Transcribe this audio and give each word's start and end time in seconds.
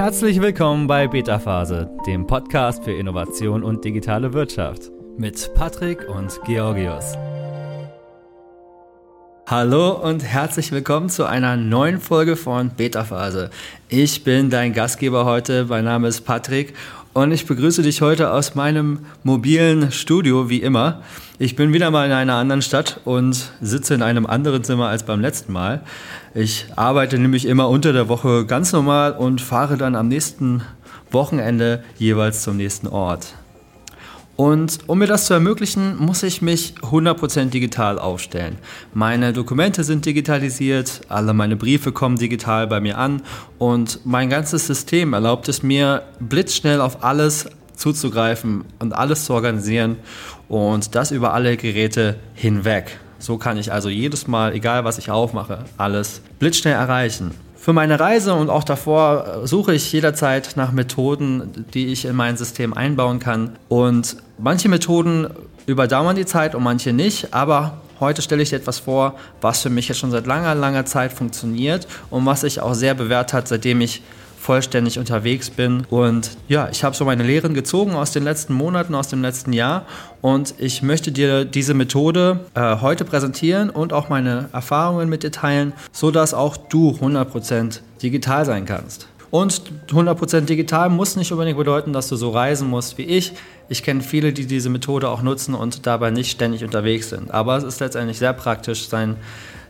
Herzlich 0.00 0.40
willkommen 0.40 0.86
bei 0.86 1.06
Beta 1.06 1.38
Phase, 1.38 1.90
dem 2.06 2.26
Podcast 2.26 2.82
für 2.84 2.92
Innovation 2.92 3.62
und 3.62 3.84
digitale 3.84 4.32
Wirtschaft 4.32 4.90
mit 5.18 5.52
Patrick 5.52 6.08
und 6.08 6.40
Georgios. 6.46 7.18
Hallo 9.46 9.90
und 9.90 10.24
herzlich 10.24 10.72
willkommen 10.72 11.10
zu 11.10 11.26
einer 11.26 11.58
neuen 11.58 12.00
Folge 12.00 12.36
von 12.36 12.70
Beta 12.70 13.04
Phase. 13.04 13.50
Ich 13.90 14.24
bin 14.24 14.48
dein 14.48 14.72
Gastgeber 14.72 15.26
heute, 15.26 15.66
mein 15.66 15.84
Name 15.84 16.08
ist 16.08 16.22
Patrick 16.22 16.72
und 17.12 17.32
ich 17.32 17.46
begrüße 17.46 17.82
dich 17.82 18.02
heute 18.02 18.30
aus 18.30 18.54
meinem 18.54 19.00
mobilen 19.24 19.90
Studio 19.90 20.48
wie 20.48 20.62
immer. 20.62 21.02
Ich 21.38 21.56
bin 21.56 21.72
wieder 21.72 21.90
mal 21.90 22.06
in 22.06 22.12
einer 22.12 22.34
anderen 22.34 22.62
Stadt 22.62 23.00
und 23.04 23.50
sitze 23.60 23.94
in 23.94 24.02
einem 24.02 24.26
anderen 24.26 24.62
Zimmer 24.62 24.88
als 24.88 25.04
beim 25.04 25.20
letzten 25.20 25.52
Mal. 25.52 25.82
Ich 26.34 26.66
arbeite 26.76 27.18
nämlich 27.18 27.46
immer 27.46 27.68
unter 27.68 27.92
der 27.92 28.08
Woche 28.08 28.46
ganz 28.46 28.72
normal 28.72 29.12
und 29.12 29.40
fahre 29.40 29.76
dann 29.76 29.96
am 29.96 30.08
nächsten 30.08 30.62
Wochenende 31.10 31.82
jeweils 31.98 32.42
zum 32.42 32.56
nächsten 32.56 32.86
Ort. 32.86 33.34
Und 34.40 34.78
um 34.86 35.00
mir 35.00 35.06
das 35.06 35.26
zu 35.26 35.34
ermöglichen, 35.34 35.98
muss 35.98 36.22
ich 36.22 36.40
mich 36.40 36.72
100% 36.80 37.50
digital 37.50 37.98
aufstellen. 37.98 38.56
Meine 38.94 39.34
Dokumente 39.34 39.84
sind 39.84 40.06
digitalisiert, 40.06 41.02
alle 41.10 41.34
meine 41.34 41.56
Briefe 41.56 41.92
kommen 41.92 42.16
digital 42.16 42.66
bei 42.66 42.80
mir 42.80 42.96
an 42.96 43.20
und 43.58 44.00
mein 44.06 44.30
ganzes 44.30 44.66
System 44.66 45.12
erlaubt 45.12 45.50
es 45.50 45.62
mir, 45.62 46.04
blitzschnell 46.20 46.80
auf 46.80 47.04
alles 47.04 47.50
zuzugreifen 47.76 48.64
und 48.78 48.94
alles 48.94 49.26
zu 49.26 49.34
organisieren 49.34 49.96
und 50.48 50.94
das 50.94 51.10
über 51.10 51.34
alle 51.34 51.58
Geräte 51.58 52.16
hinweg. 52.32 52.98
So 53.18 53.36
kann 53.36 53.58
ich 53.58 53.70
also 53.70 53.90
jedes 53.90 54.26
Mal, 54.26 54.54
egal 54.54 54.84
was 54.84 54.96
ich 54.96 55.10
aufmache, 55.10 55.66
alles 55.76 56.22
blitzschnell 56.38 56.76
erreichen. 56.76 57.32
Für 57.60 57.74
meine 57.74 58.00
Reise 58.00 58.32
und 58.32 58.48
auch 58.48 58.64
davor 58.64 59.42
suche 59.44 59.74
ich 59.74 59.92
jederzeit 59.92 60.52
nach 60.56 60.72
Methoden, 60.72 61.66
die 61.74 61.88
ich 61.88 62.06
in 62.06 62.16
mein 62.16 62.38
System 62.38 62.72
einbauen 62.72 63.18
kann. 63.18 63.58
Und 63.68 64.16
manche 64.38 64.70
Methoden 64.70 65.28
überdauern 65.66 66.16
die 66.16 66.24
Zeit 66.24 66.54
und 66.54 66.62
manche 66.62 66.94
nicht, 66.94 67.34
aber 67.34 67.82
heute 68.00 68.22
stelle 68.22 68.42
ich 68.42 68.48
dir 68.48 68.56
etwas 68.56 68.78
vor, 68.78 69.14
was 69.42 69.60
für 69.60 69.68
mich 69.68 69.88
jetzt 69.88 69.98
schon 69.98 70.10
seit 70.10 70.26
langer, 70.26 70.54
langer 70.54 70.86
Zeit 70.86 71.12
funktioniert 71.12 71.86
und 72.08 72.24
was 72.24 72.40
sich 72.40 72.62
auch 72.62 72.72
sehr 72.72 72.94
bewährt 72.94 73.34
hat, 73.34 73.46
seitdem 73.46 73.82
ich 73.82 74.02
vollständig 74.40 74.98
unterwegs 74.98 75.50
bin. 75.50 75.86
Und 75.90 76.30
ja, 76.48 76.68
ich 76.72 76.82
habe 76.82 76.96
so 76.96 77.04
meine 77.04 77.22
Lehren 77.22 77.52
gezogen 77.52 77.92
aus 77.92 78.10
den 78.10 78.24
letzten 78.24 78.54
Monaten, 78.54 78.94
aus 78.94 79.08
dem 79.08 79.20
letzten 79.20 79.52
Jahr. 79.52 79.84
Und 80.22 80.54
ich 80.58 80.82
möchte 80.82 81.12
dir 81.12 81.44
diese 81.44 81.74
Methode 81.74 82.40
äh, 82.54 82.76
heute 82.80 83.04
präsentieren 83.04 83.68
und 83.68 83.92
auch 83.92 84.08
meine 84.08 84.48
Erfahrungen 84.52 85.08
mit 85.10 85.22
dir 85.22 85.30
teilen, 85.30 85.74
sodass 85.92 86.32
auch 86.32 86.56
du 86.56 86.92
100% 86.92 87.80
digital 88.02 88.46
sein 88.46 88.64
kannst. 88.64 89.08
Und 89.30 89.62
100% 89.88 90.40
digital 90.40 90.88
muss 90.88 91.16
nicht 91.16 91.30
unbedingt 91.30 91.58
bedeuten, 91.58 91.92
dass 91.92 92.08
du 92.08 92.16
so 92.16 92.30
reisen 92.30 92.68
musst 92.68 92.98
wie 92.98 93.04
ich. 93.04 93.32
Ich 93.68 93.84
kenne 93.84 94.00
viele, 94.00 94.32
die 94.32 94.46
diese 94.46 94.70
Methode 94.70 95.08
auch 95.08 95.22
nutzen 95.22 95.54
und 95.54 95.86
dabei 95.86 96.10
nicht 96.10 96.32
ständig 96.32 96.64
unterwegs 96.64 97.10
sind. 97.10 97.30
Aber 97.30 97.56
es 97.56 97.62
ist 97.62 97.78
letztendlich 97.78 98.18
sehr 98.18 98.32
praktisch, 98.32 98.88
sein 98.88 99.16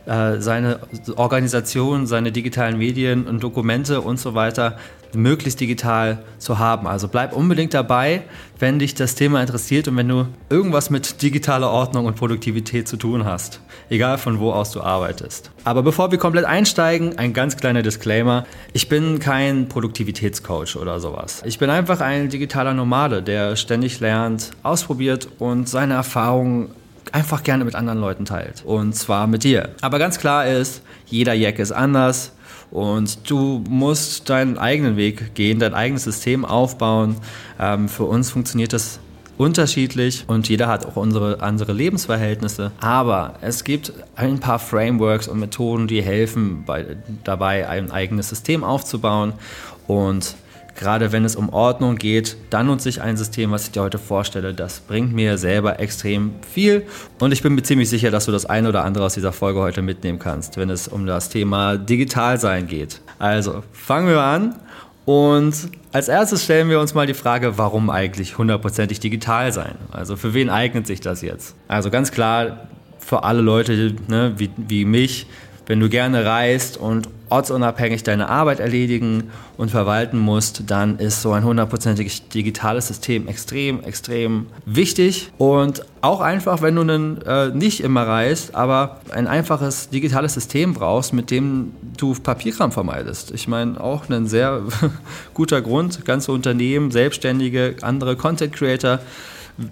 seine 0.05 0.79
Organisation, 1.15 2.07
seine 2.07 2.31
digitalen 2.31 2.77
Medien 2.77 3.27
und 3.27 3.43
Dokumente 3.43 4.01
und 4.01 4.19
so 4.19 4.33
weiter 4.33 4.77
möglichst 5.15 5.59
digital 5.59 6.23
zu 6.37 6.59
haben. 6.59 6.87
Also 6.87 7.07
bleib 7.07 7.35
unbedingt 7.35 7.73
dabei, 7.73 8.23
wenn 8.59 8.79
dich 8.79 8.95
das 8.95 9.15
Thema 9.15 9.41
interessiert 9.41 9.87
und 9.87 9.97
wenn 9.97 10.07
du 10.07 10.27
irgendwas 10.49 10.89
mit 10.89 11.21
digitaler 11.21 11.69
Ordnung 11.69 12.05
und 12.05 12.15
Produktivität 12.15 12.87
zu 12.87 12.97
tun 12.97 13.25
hast, 13.25 13.61
egal 13.89 14.17
von 14.17 14.39
wo 14.39 14.51
aus 14.51 14.71
du 14.71 14.81
arbeitest. 14.81 15.51
Aber 15.63 15.83
bevor 15.83 16.11
wir 16.11 16.17
komplett 16.17 16.45
einsteigen, 16.45 17.17
ein 17.17 17.33
ganz 17.33 17.57
kleiner 17.57 17.81
Disclaimer. 17.81 18.45
Ich 18.73 18.89
bin 18.89 19.19
kein 19.19 19.67
Produktivitätscoach 19.67 20.75
oder 20.75 20.99
sowas. 20.99 21.41
Ich 21.45 21.59
bin 21.59 21.69
einfach 21.69 22.01
ein 22.01 22.29
digitaler 22.29 22.73
Nomade, 22.73 23.21
der 23.21 23.55
ständig 23.55 23.99
lernt, 23.99 24.51
ausprobiert 24.63 25.27
und 25.39 25.67
seine 25.67 25.95
Erfahrungen 25.95 26.69
einfach 27.11 27.43
gerne 27.43 27.65
mit 27.65 27.75
anderen 27.75 27.99
Leuten 27.99 28.25
teilt. 28.25 28.63
Und 28.65 28.93
zwar 28.95 29.27
mit 29.27 29.43
dir. 29.43 29.69
Aber 29.81 29.99
ganz 29.99 30.19
klar 30.19 30.47
ist, 30.47 30.81
jeder 31.05 31.33
Jack 31.33 31.59
ist 31.59 31.71
anders. 31.71 32.33
Und 32.71 33.29
du 33.29 33.63
musst 33.67 34.29
deinen 34.29 34.57
eigenen 34.57 34.95
Weg 34.95 35.35
gehen, 35.35 35.59
dein 35.59 35.73
eigenes 35.73 36.05
System 36.05 36.45
aufbauen. 36.45 37.17
Ähm, 37.59 37.89
für 37.89 38.05
uns 38.05 38.31
funktioniert 38.31 38.71
das 38.71 38.99
unterschiedlich 39.37 40.25
und 40.27 40.47
jeder 40.49 40.67
hat 40.67 40.85
auch 40.85 40.95
unsere 40.95 41.41
andere 41.41 41.73
Lebensverhältnisse. 41.73 42.71
Aber 42.79 43.33
es 43.41 43.63
gibt 43.63 43.91
ein 44.15 44.39
paar 44.39 44.59
Frameworks 44.59 45.27
und 45.27 45.39
Methoden, 45.39 45.87
die 45.87 46.01
helfen 46.01 46.63
bei, 46.65 46.97
dabei, 47.23 47.67
ein 47.67 47.91
eigenes 47.91 48.29
System 48.29 48.63
aufzubauen. 48.63 49.33
Und 49.87 50.35
Gerade 50.75 51.11
wenn 51.11 51.25
es 51.25 51.35
um 51.35 51.49
Ordnung 51.49 51.97
geht, 51.97 52.37
dann 52.49 52.67
nutze 52.67 52.89
ich 52.89 53.01
ein 53.01 53.17
System, 53.17 53.51
was 53.51 53.65
ich 53.65 53.71
dir 53.71 53.81
heute 53.81 53.97
vorstelle. 53.97 54.53
Das 54.53 54.79
bringt 54.79 55.13
mir 55.13 55.37
selber 55.37 55.79
extrem 55.79 56.33
viel 56.49 56.83
und 57.19 57.31
ich 57.31 57.43
bin 57.43 57.55
mir 57.55 57.63
ziemlich 57.63 57.89
sicher, 57.89 58.11
dass 58.11 58.25
du 58.25 58.31
das 58.31 58.45
eine 58.45 58.69
oder 58.69 58.83
andere 58.83 59.05
aus 59.05 59.13
dieser 59.13 59.33
Folge 59.33 59.59
heute 59.59 59.81
mitnehmen 59.81 60.19
kannst, 60.19 60.57
wenn 60.57 60.69
es 60.69 60.87
um 60.87 61.05
das 61.05 61.29
Thema 61.29 61.77
Digitalsein 61.77 62.67
geht. 62.67 63.01
Also 63.19 63.63
fangen 63.73 64.07
wir 64.07 64.21
an 64.21 64.55
und 65.05 65.53
als 65.91 66.07
erstes 66.07 66.43
stellen 66.43 66.69
wir 66.69 66.79
uns 66.79 66.93
mal 66.93 67.05
die 67.05 67.13
Frage, 67.13 67.57
warum 67.57 67.89
eigentlich 67.89 68.37
hundertprozentig 68.37 68.99
digital 68.99 69.51
sein? 69.51 69.75
Also 69.91 70.15
für 70.15 70.33
wen 70.33 70.49
eignet 70.49 70.87
sich 70.87 71.01
das 71.01 71.21
jetzt? 71.21 71.55
Also 71.67 71.89
ganz 71.89 72.11
klar 72.11 72.67
für 72.99 73.23
alle 73.23 73.41
Leute 73.41 73.95
ne, 74.07 74.33
wie, 74.37 74.49
wie 74.55 74.85
mich, 74.85 75.27
wenn 75.67 75.79
du 75.79 75.89
gerne 75.89 76.25
reist 76.25 76.77
und 76.77 77.07
ortsunabhängig 77.29 78.03
deine 78.03 78.27
Arbeit 78.27 78.59
erledigen 78.59 79.31
und 79.57 79.71
verwalten 79.71 80.19
musst, 80.19 80.69
dann 80.69 80.99
ist 80.99 81.21
so 81.21 81.31
ein 81.31 81.45
hundertprozentig 81.45 82.27
digitales 82.29 82.89
System 82.89 83.27
extrem, 83.27 83.81
extrem 83.83 84.47
wichtig 84.65 85.31
und 85.37 85.85
auch 86.01 86.19
einfach, 86.19 86.61
wenn 86.61 86.75
du 86.75 86.81
einen, 86.81 87.21
äh, 87.21 87.49
nicht 87.49 87.81
immer 87.81 88.05
reist, 88.05 88.53
aber 88.53 88.99
ein 89.11 89.27
einfaches 89.27 89.89
digitales 89.89 90.33
System 90.33 90.73
brauchst, 90.73 91.13
mit 91.13 91.31
dem 91.31 91.71
du 91.95 92.13
Papierkram 92.15 92.73
vermeidest. 92.73 93.31
Ich 93.31 93.47
meine, 93.47 93.79
auch 93.79 94.09
ein 94.09 94.27
sehr 94.27 94.63
guter 95.33 95.61
Grund, 95.61 96.03
ganze 96.03 96.33
Unternehmen, 96.33 96.91
Selbstständige, 96.91 97.75
andere 97.81 98.17
Content 98.17 98.53
Creator, 98.53 98.99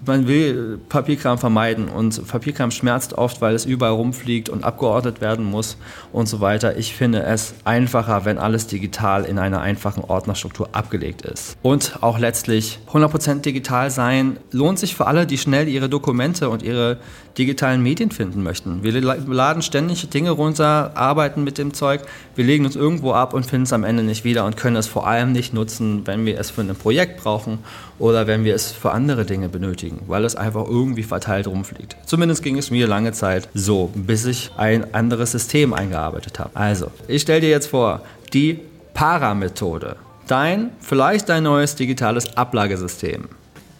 man 0.06 0.26
will 0.26 0.78
Papierkram 0.88 1.38
vermeiden 1.38 1.88
und 1.88 2.26
Papierkram 2.26 2.70
schmerzt 2.70 3.14
oft, 3.14 3.40
weil 3.40 3.54
es 3.54 3.64
überall 3.64 3.92
rumfliegt 3.92 4.48
und 4.48 4.64
abgeordnet 4.64 5.20
werden 5.20 5.44
muss 5.44 5.76
und 6.12 6.28
so 6.28 6.40
weiter. 6.40 6.76
Ich 6.76 6.94
finde 6.94 7.22
es 7.22 7.54
einfacher, 7.64 8.24
wenn 8.24 8.38
alles 8.38 8.66
digital 8.66 9.24
in 9.24 9.38
einer 9.38 9.60
einfachen 9.60 10.04
Ordnerstruktur 10.04 10.68
abgelegt 10.72 11.22
ist. 11.22 11.56
Und 11.62 12.02
auch 12.02 12.18
letztlich 12.18 12.78
100% 12.92 13.40
digital 13.40 13.90
sein 13.90 14.38
lohnt 14.50 14.78
sich 14.78 14.94
für 14.94 15.06
alle, 15.06 15.26
die 15.26 15.38
schnell 15.38 15.68
ihre 15.68 15.88
Dokumente 15.88 16.48
und 16.50 16.62
ihre 16.62 16.98
digitalen 17.38 17.82
Medien 17.82 18.10
finden 18.10 18.42
möchten. 18.42 18.82
Wir 18.82 19.00
laden 19.00 19.62
ständig 19.62 20.08
Dinge 20.10 20.30
runter, 20.30 20.92
arbeiten 20.94 21.44
mit 21.44 21.58
dem 21.58 21.72
Zeug, 21.72 22.02
wir 22.34 22.44
legen 22.44 22.64
uns 22.64 22.76
irgendwo 22.76 23.12
ab 23.12 23.34
und 23.34 23.46
finden 23.46 23.64
es 23.64 23.72
am 23.72 23.84
Ende 23.84 24.02
nicht 24.02 24.24
wieder 24.24 24.44
und 24.44 24.56
können 24.56 24.76
es 24.76 24.86
vor 24.86 25.06
allem 25.06 25.32
nicht 25.32 25.54
nutzen, 25.54 26.06
wenn 26.06 26.26
wir 26.26 26.38
es 26.38 26.50
für 26.50 26.62
ein 26.62 26.74
Projekt 26.74 27.22
brauchen 27.22 27.58
oder 28.00 28.26
wenn 28.26 28.44
wir 28.44 28.54
es 28.54 28.72
für 28.72 28.90
andere 28.90 29.24
Dinge 29.24 29.48
benötigen, 29.48 30.00
weil 30.08 30.24
es 30.24 30.34
einfach 30.34 30.66
irgendwie 30.66 31.02
verteilt 31.04 31.46
rumfliegt. 31.46 31.96
Zumindest 32.06 32.42
ging 32.42 32.58
es 32.58 32.70
mir 32.70 32.88
lange 32.88 33.12
Zeit 33.12 33.48
so, 33.54 33.90
bis 33.94 34.24
ich 34.24 34.50
ein 34.56 34.94
anderes 34.94 35.32
System 35.32 35.72
eingearbeitet 35.72 36.38
habe. 36.40 36.50
Also, 36.54 36.90
ich 37.06 37.22
stelle 37.22 37.42
dir 37.42 37.50
jetzt 37.50 37.68
vor, 37.68 38.00
die 38.32 38.60
Para-Methode. 38.94 39.96
Dein, 40.26 40.70
vielleicht 40.80 41.28
dein 41.28 41.42
neues 41.42 41.74
digitales 41.76 42.36
Ablagesystem. 42.36 43.28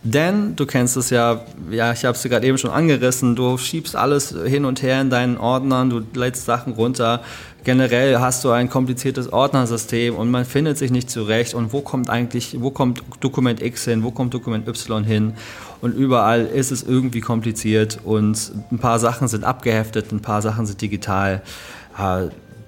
Denn 0.02 0.56
du 0.56 0.64
kennst 0.64 0.96
es 0.96 1.10
ja, 1.10 1.42
ja, 1.70 1.92
ich 1.92 2.04
habe 2.06 2.16
es 2.16 2.22
dir 2.22 2.30
gerade 2.30 2.46
eben 2.46 2.56
schon 2.56 2.70
angerissen, 2.70 3.36
du 3.36 3.58
schiebst 3.58 3.94
alles 3.94 4.34
hin 4.46 4.64
und 4.64 4.82
her 4.82 5.00
in 5.00 5.10
deinen 5.10 5.36
Ordnern, 5.36 5.90
du 5.90 6.00
lädst 6.14 6.46
Sachen 6.46 6.72
runter. 6.72 7.20
Generell 7.62 8.20
hast 8.20 8.42
du 8.44 8.50
ein 8.50 8.70
kompliziertes 8.70 9.32
Ordnersystem 9.32 10.14
und 10.14 10.30
man 10.30 10.44
findet 10.44 10.78
sich 10.78 10.90
nicht 10.90 11.10
zurecht. 11.10 11.54
Und 11.54 11.72
wo 11.72 11.80
kommt 11.82 12.08
eigentlich, 12.08 12.56
wo 12.60 12.70
kommt 12.70 13.02
Dokument 13.20 13.62
X 13.62 13.84
hin, 13.84 14.02
wo 14.02 14.10
kommt 14.10 14.32
Dokument 14.32 14.66
Y 14.66 15.04
hin? 15.04 15.34
Und 15.80 15.94
überall 15.94 16.46
ist 16.46 16.70
es 16.70 16.82
irgendwie 16.82 17.20
kompliziert 17.20 17.98
und 18.04 18.52
ein 18.70 18.78
paar 18.78 18.98
Sachen 18.98 19.28
sind 19.28 19.44
abgeheftet, 19.44 20.12
ein 20.12 20.20
paar 20.20 20.42
Sachen 20.42 20.66
sind 20.66 20.80
digital. 20.80 21.42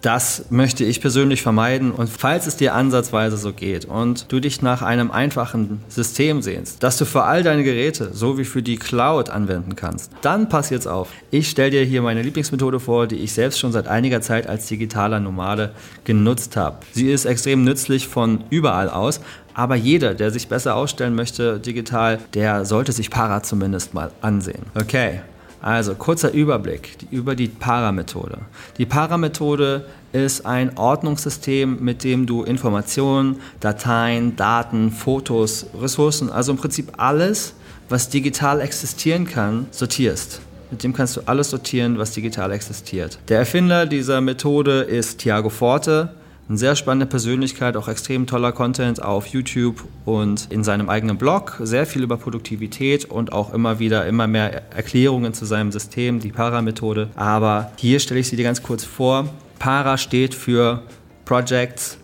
Das 0.02 0.46
möchte 0.50 0.84
ich 0.84 1.00
persönlich 1.00 1.43
vermeiden 1.43 1.93
und 1.93 2.10
falls 2.10 2.49
es 2.49 2.56
dir 2.56 2.75
ansatzweise 2.75 3.37
so 3.37 3.52
geht 3.52 3.84
und 3.84 4.31
du 4.32 4.40
dich 4.40 4.60
nach 4.60 4.82
einem 4.82 5.12
einfachen 5.12 5.81
System 5.88 6.43
sehnst, 6.43 6.82
das 6.82 6.99
du 6.99 7.04
für 7.04 7.22
all 7.22 7.44
deine 7.44 7.62
Geräte 7.62 8.10
so 8.12 8.37
wie 8.37 8.44
für 8.44 8.64
die 8.64 8.78
Cloud 8.78 9.31
anwenden 9.31 9.76
kannst, 9.76 10.10
dann 10.20 10.49
pass 10.49 10.70
jetzt 10.70 10.88
auf. 10.88 11.10
Ich 11.31 11.49
stelle 11.49 11.70
dir 11.70 11.84
hier 11.84 12.02
meine 12.02 12.22
Lieblingsmethode 12.22 12.81
vor, 12.81 13.06
die 13.06 13.19
ich 13.19 13.32
selbst 13.32 13.60
schon 13.60 13.70
seit 13.70 13.87
einiger 13.87 14.20
Zeit 14.20 14.49
als 14.49 14.66
digitaler 14.66 15.20
Nomade 15.20 15.70
genutzt 16.02 16.56
habe. 16.56 16.78
Sie 16.90 17.12
ist 17.12 17.25
extrem 17.25 17.62
nützlich 17.62 18.08
von 18.08 18.43
überall 18.50 18.90
aus, 18.90 19.20
aber 19.54 19.76
jeder, 19.76 20.14
der 20.14 20.32
sich 20.32 20.49
besser 20.49 20.75
ausstellen 20.75 21.14
möchte 21.14 21.60
digital, 21.60 22.19
der 22.34 22.64
sollte 22.64 22.90
sich 22.90 23.08
Para 23.08 23.44
zumindest 23.44 23.94
mal 23.94 24.10
ansehen. 24.20 24.64
Okay, 24.75 25.20
Also 25.62 25.94
kurzer 25.94 26.32
Überblick 26.32 26.99
über 27.12 27.37
die 27.37 27.47
Paramethode. 27.47 28.38
Die 28.79 28.85
Paramethode 28.85 29.87
ist 30.12 30.44
ein 30.44 30.76
Ordnungssystem, 30.76 31.82
mit 31.82 32.03
dem 32.03 32.26
du 32.26 32.43
Informationen, 32.43 33.41
Dateien, 33.61 34.35
Daten, 34.35 34.91
Fotos, 34.91 35.67
Ressourcen, 35.81 36.31
also 36.31 36.53
im 36.53 36.59
Prinzip 36.59 36.93
alles, 36.97 37.55
was 37.88 38.09
digital 38.09 38.61
existieren 38.61 39.25
kann, 39.26 39.67
sortierst. 39.70 40.41
Mit 40.73 40.82
dem 40.82 40.93
kannst 40.93 41.17
du 41.17 41.20
alles 41.26 41.50
sortieren, 41.50 41.97
was 41.97 42.12
digital 42.12 42.50
existiert. 42.50 43.19
Der 43.29 43.38
Erfinder 43.38 43.87
dieser 43.87 44.20
Methode 44.20 44.81
ist 44.81 45.19
Thiago 45.19 45.49
Forte. 45.49 46.11
Eine 46.49 46.59
sehr 46.59 46.75
spannende 46.75 47.06
Persönlichkeit, 47.06 47.77
auch 47.77 47.87
extrem 47.89 48.27
toller 48.27 48.53
Content 48.53 49.00
auf 49.00 49.27
YouTube 49.27 49.85
und 50.05 50.49
in 50.50 50.65
seinem 50.65 50.91
eigenen 50.91 51.17
Blog. 51.17 51.59
Sehr 51.62 51.87
viel 51.87 52.03
über 52.03 52.17
Produktivität 52.17 53.05
und 53.05 53.33
auch 53.33 53.55
immer 53.55 53.79
wieder 53.79 54.06
immer 54.06 54.27
mehr 54.27 54.73
Erklärungen 54.75 55.35
zu 55.35 55.44
seinem 55.44 55.71
System, 55.71 56.19
die 56.19 56.33
Para-Methode. 56.33 57.11
Aber 57.15 57.71
hier 57.77 58.00
stelle 58.00 58.21
ich 58.21 58.29
sie 58.29 58.37
dir 58.37 58.43
ganz 58.44 58.62
kurz 58.62 58.85
vor. 58.85 59.29
Para 59.61 59.97
steht 59.97 60.35
für 60.35 60.83
Projects, 61.25 61.97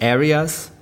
Areas, 0.00 0.72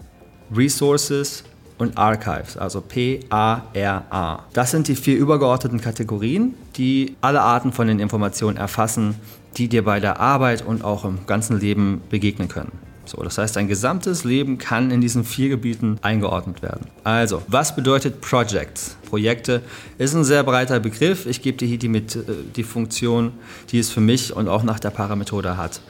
Resources 0.55 1.45
und 1.79 1.99
Archives, 1.99 2.57
also 2.57 2.81
P-A-R-A. 2.81 4.45
Das 4.53 4.71
sind 4.71 4.89
die 4.89 4.97
vier 4.97 5.19
übergeordneten 5.19 5.81
Kategorien, 5.81 6.55
die 6.77 7.17
alle 7.21 7.43
Arten 7.43 7.73
von 7.73 7.87
den 7.87 8.01
Informationen 8.01 8.57
erfassen, 8.57 9.17
die 9.57 9.69
dir 9.69 9.85
bei 9.85 10.01
der 10.01 10.21
Arbeit 10.21 10.65
und 10.67 10.83
auch 10.83 11.05
im 11.05 11.27
ganzen 11.27 11.61
Leben 11.61 12.01
begegnen 12.09 12.49
können. 12.49 12.73
So, 13.07 13.23
das 13.23 13.39
heißt, 13.39 13.57
dein 13.57 13.69
gesamtes 13.69 14.25
Leben 14.25 14.59
kann 14.59 14.91
in 14.91 15.01
diesen 15.01 15.25
vier 15.25 15.49
Gebieten 15.49 15.99
eingeordnet 16.03 16.63
werden. 16.63 16.87
Also, 17.05 17.43
was 17.49 17.77
bedeutet 17.77 18.21
Projects? 18.21 18.97
Projekte 19.09 19.63
ist 19.99 20.15
ein 20.15 20.25
sehr 20.25 20.43
breiter 20.43 20.81
Begriff. 20.81 21.27
Ich 21.27 21.43
gebe 21.43 21.57
dir 21.59 21.69
hier 21.69 21.79
die, 21.79 21.89
mit, 21.89 22.17
äh, 22.17 22.23
die 22.57 22.65
Funktion, 22.65 23.33
die 23.71 23.79
es 23.79 23.91
für 23.91 24.01
mich 24.01 24.35
und 24.35 24.49
auch 24.49 24.63
nach 24.63 24.81
der 24.81 24.91
Paramethode 24.91 25.57
hat. 25.57 25.81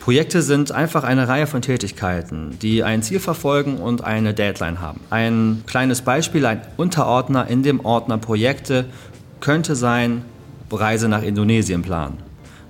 Projekte 0.00 0.42
sind 0.42 0.72
einfach 0.72 1.04
eine 1.04 1.28
Reihe 1.28 1.46
von 1.46 1.62
Tätigkeiten, 1.62 2.58
die 2.60 2.82
ein 2.82 3.04
Ziel 3.04 3.20
verfolgen 3.20 3.76
und 3.76 4.02
eine 4.02 4.34
Deadline 4.34 4.80
haben. 4.80 4.98
Ein 5.10 5.62
kleines 5.68 6.02
Beispiel, 6.02 6.44
ein 6.44 6.62
Unterordner 6.76 7.46
in 7.46 7.62
dem 7.62 7.84
Ordner 7.84 8.18
Projekte 8.18 8.86
könnte 9.38 9.76
sein 9.76 10.24
Reise 10.72 11.08
nach 11.08 11.22
Indonesien 11.22 11.82
planen. 11.82 12.18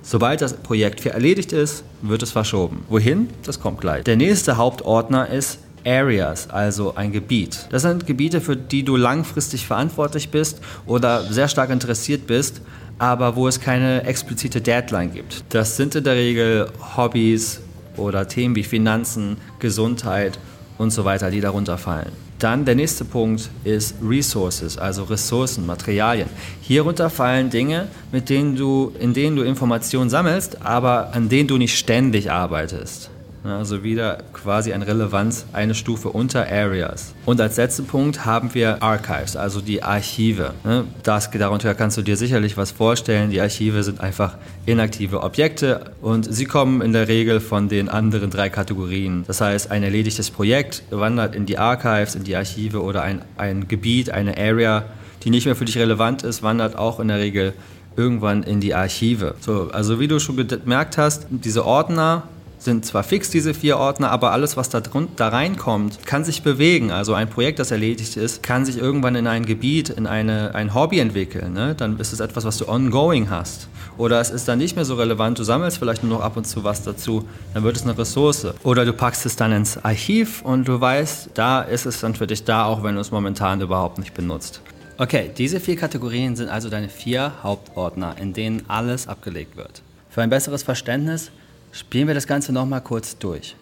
Sobald 0.03 0.41
das 0.41 0.55
Projekt 0.55 1.07
erledigt 1.07 1.53
ist, 1.53 1.85
wird 2.03 2.23
es 2.23 2.33
verschoben. 2.33 2.85
Wohin? 2.89 3.29
Das 3.45 3.61
kommt 3.61 3.81
gleich. 3.81 4.05
Der 4.05 4.17
nächste 4.17 4.57
Hauptordner 4.57 5.29
ist 5.29 5.59
Areas, 5.85 6.51
also 6.51 6.95
ein 6.95 7.13
Gebiet. 7.13 7.67
Das 7.71 7.83
sind 7.83 8.07
Gebiete, 8.07 8.41
für 8.41 8.57
die 8.57 8.83
du 8.85 8.97
langfristig 8.97 9.67
verantwortlich 9.67 10.31
bist 10.31 10.61
oder 10.87 11.23
sehr 11.25 11.49
stark 11.49 11.71
interessiert 11.71 12.27
bist, 12.27 12.61
aber 12.99 13.37
wo 13.37 13.49
es 13.49 13.61
keine 13.61 14.05
explizite 14.05 14.61
Deadline 14.61 15.13
gibt. 15.13 15.45
Das 15.49 15.77
sind 15.77 15.95
in 15.95 16.05
der 16.05 16.15
Regel 16.15 16.69
Hobbys 16.97 17.61
oder 17.97 18.29
Themen 18.29 18.55
wie 18.55 18.63
Finanzen, 18.63 19.37
Gesundheit 19.59 20.39
und 20.79 20.91
so 20.91 21.05
weiter, 21.05 21.31
die 21.31 21.41
darunter 21.41 21.79
fallen. 21.79 22.13
Dann 22.43 22.65
der 22.65 22.75
nächste 22.75 23.05
Punkt 23.05 23.51
ist 23.63 23.95
Resources, 24.03 24.77
also 24.77 25.05
Ressourcen, 25.05 25.65
Materialien. 25.65 26.29
Hierunter 26.61 27.09
fallen 27.09 27.51
Dinge, 27.51 27.87
mit 28.11 28.31
denen 28.31 28.57
du, 28.57 28.93
in 28.99 29.15
denen 29.15 29.37
du 29.37 29.43
Informationen 29.43 30.11
sammelst, 30.11 30.61
aber 30.61 31.15
an 31.15 31.29
denen 31.29 31.47
du 31.47 31.57
nicht 31.57 31.79
ständig 31.79 32.33
arbeitest. 32.33 33.11
Also 33.45 33.83
wieder 33.83 34.19
quasi 34.33 34.73
ein 34.73 34.83
Relevanz, 34.83 35.47
eine 35.53 35.75
Stufe 35.75 36.11
unter 36.11 36.47
Areas. 36.47 37.13
Und 37.27 37.41
als 37.41 37.57
letzten 37.57 37.87
Punkt 37.87 38.25
haben 38.25 38.55
wir 38.55 38.83
Archives, 38.83 39.37
also 39.37 39.61
die 39.61 39.83
Archive. 39.83 40.55
Das, 41.03 41.31
darunter 41.31 41.75
kannst 41.75 41.97
du 41.97 42.03
dir 42.03 42.17
sicherlich 42.17 42.57
was 42.57 42.71
vorstellen. 42.71 43.31
Die 43.31 43.41
Archive 43.41 43.83
sind 43.83 44.01
einfach 44.01 44.37
inaktive 44.65 45.23
Objekte 45.23 45.93
und 46.01 46.33
sie 46.33 46.45
kommen 46.45 46.83
in 46.83 46.93
der 46.93 47.09
Regel 47.09 47.41
von 47.41 47.69
den 47.69 47.89
anderen 47.89 48.31
drei 48.31 48.49
Kategorien. 48.49 49.25
Das 49.27 49.41
heißt, 49.41 49.71
ein 49.73 49.83
erledigtes 49.83 50.31
Projekt 50.31 50.85
wandert 50.91 51.35
in 51.35 51.45
die 51.45 51.59
Archives, 51.59 52.15
in 52.15 52.23
die 52.23 52.37
Archive 52.37 52.81
oder 52.81 53.03
ein, 53.03 53.23
ein 53.37 53.67
Gebiet, 53.67 54.11
eine 54.11 54.39
Area, 54.39 54.85
die 55.25 55.31
nicht 55.31 55.47
mehr 55.47 55.57
für 55.57 55.65
dich 55.65 55.79
relevant 55.79 56.23
ist, 56.23 56.43
wandert 56.43 56.77
auch 56.77 57.01
in 57.01 57.09
der 57.09 57.19
Regel 57.19 57.55
irgendwann 57.97 58.43
in 58.43 58.61
die 58.61 58.75
Archive. 58.75 59.35
So, 59.41 59.69
also 59.73 60.01
wie 60.01 60.09
du 60.09 60.19
schon 60.19 60.37
gemerkt 60.37 60.97
hast, 60.97 61.27
diese 61.31 61.67
Ordner 61.67 62.25
sind 62.65 62.85
zwar 62.87 63.03
fix, 63.03 63.31
diese 63.31 63.55
vier 63.55 63.79
Ordner, 63.79 64.11
aber 64.11 64.33
alles, 64.33 64.57
was 64.57 64.69
da, 64.69 64.81
drun 64.81 65.09
da 65.17 65.29
reinkommt, 65.29 66.05
kann 66.07 66.25
sich 66.25 66.43
bewegen. 66.43 66.91
Also 66.91 67.15
ein 67.15 67.29
Projekt, 67.29 67.59
das 67.59 67.71
erledigt 67.71 68.17
ist, 68.17 68.43
kann 68.43 68.65
sich 68.65 68.79
irgendwann 68.79 69.15
in 69.15 69.27
ein 69.27 69.45
Gebiet, 69.47 69.91
in 69.91 70.07
eine, 70.07 70.55
ein 70.55 70.75
Hobby 70.75 70.99
entwickeln. 70.99 71.53
Ne? 71.53 71.75
Dann 71.75 71.99
ist 71.99 72.13
es 72.13 72.21
etwas, 72.21 72.45
was 72.45 72.59
du 72.59 72.69
ongoing 72.69 73.31
hast. 73.31 73.69
Oder 73.99 74.21
es 74.21 74.31
ist 74.31 74.49
dann 74.49 74.59
nicht 74.59 74.77
mehr 74.77 74.85
so 74.85 74.95
relevant, 74.95 75.39
du 75.39 75.45
sammelst 75.45 75.79
vielleicht 75.79 76.03
nur 76.03 76.19
noch 76.19 76.25
ab 76.25 76.37
und 76.37 76.47
zu 76.47 76.65
was 76.65 76.83
dazu, 76.83 77.29
dann 77.55 77.63
wird 77.63 77.77
es 77.77 77.83
eine 77.83 77.97
Ressource. 77.97 78.47
Oder 78.63 78.85
du 78.85 78.93
packst 78.93 79.27
es 79.27 79.37
dann 79.37 79.53
ins 79.53 79.83
Archiv 79.85 80.43
und 80.43 80.67
du 80.67 80.81
weißt, 80.81 81.31
da 81.35 81.63
ist 81.63 81.87
es 81.87 82.01
dann 82.01 82.15
für 82.15 82.27
dich 82.27 82.45
da, 82.45 82.65
auch 82.65 82.83
wenn 82.83 82.95
du 82.95 83.01
es 83.01 83.11
momentan 83.11 83.61
überhaupt 83.61 83.99
nicht 83.99 84.15
benutzt. 84.15 84.63
Okay, 84.99 85.31
diese 85.37 85.59
vier 85.59 85.77
Kategorien 85.77 86.37
sind 86.37 86.49
also 86.49 86.69
deine 86.69 86.89
vier 86.89 87.33
Hauptordner, 87.43 88.17
in 88.21 88.33
denen 88.33 88.63
alles 88.69 89.09
abgelegt 89.09 89.57
wird. 89.57 89.83
Für 90.11 90.23
ein 90.23 90.31
besseres 90.31 90.63
Verständnis 90.63 91.31
Spielen 91.73 92.07
wir 92.07 92.15
das 92.15 92.27
Ganze 92.27 92.53
nochmal 92.53 92.83
kurz 92.83 93.17
durch. 93.17 93.57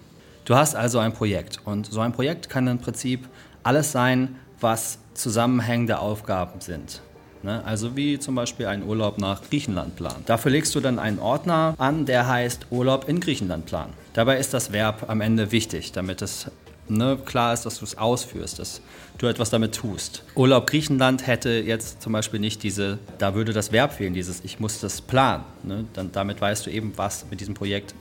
Du 0.45 0.57
hast 0.57 0.75
also 0.75 0.99
ein 0.99 1.13
Projekt 1.13 1.61
und 1.65 1.87
so 1.87 2.01
ein 2.01 2.13
Projekt 2.13 2.49
kann 2.49 2.67
im 2.67 2.79
Prinzip 2.79 3.29
alles 3.63 3.93
sein, 3.93 4.35
was 4.61 4.99
zusammenhängende 5.15 6.01
Aufgaben 6.01 6.61
sind. 6.61 7.03
Ne? 7.45 7.65
Also 7.65 7.97
wie 7.97 8.19
zum 8.19 8.35
Beispiel 8.35 8.67
ein 8.67 8.83
Urlaub 8.83 9.19
nach 9.19 9.43
Griechenland 9.49 9.95
planen. 9.95 10.25
Dafür 10.27 10.51
legst 10.51 10.75
du 10.75 10.81
dann 10.81 10.99
einen 10.99 11.21
Ordner 11.21 11.75
an, 11.79 12.05
der 12.05 12.27
heißt 12.27 12.67
Urlaub 12.71 13.09
in 13.09 13.21
Griechenland 13.21 13.67
planen. 13.67 13.93
Dabei 14.13 14.39
ist 14.39 14.53
das 14.53 14.73
Verb 14.73 15.05
am 15.09 15.21
Ende 15.21 15.53
wichtig, 15.53 15.93
damit 15.93 16.21
es 16.21 16.51
ne, 16.91 17.19
klar 17.25 17.55
ist, 17.55 17.65
dass 17.65 17.79
du 17.79 17.85
es 17.85 17.97
ausführst, 17.97 18.59
dass 18.59 18.81
du 19.19 19.27
etwas 19.27 19.51
damit 19.51 19.75
tust. 19.75 20.25
Urlaub 20.35 20.67
Griechenland 20.67 21.27
hätte 21.27 21.51
jetzt 21.51 22.03
zum 22.03 22.13
Beispiel 22.13 22.41
nicht 22.41 22.63
diese, 22.63 22.99
da 23.19 23.35
würde 23.35 23.53
das 23.53 23.73
Verb 23.73 23.93
fehlen, 23.93 24.15
dieses 24.15 24.45
ich 24.45 24.61
muss 24.61 24.81
das 24.81 25.01
planen. 25.01 25.45
Ne? 25.63 25.85
Dann, 25.93 26.13
damit 26.13 26.41
weißt 26.41 26.67
du 26.67 26.71
eben, 26.71 26.93
was 26.97 27.27
mit 27.31 27.41
diesem 27.41 27.55
Projekt 27.55 27.95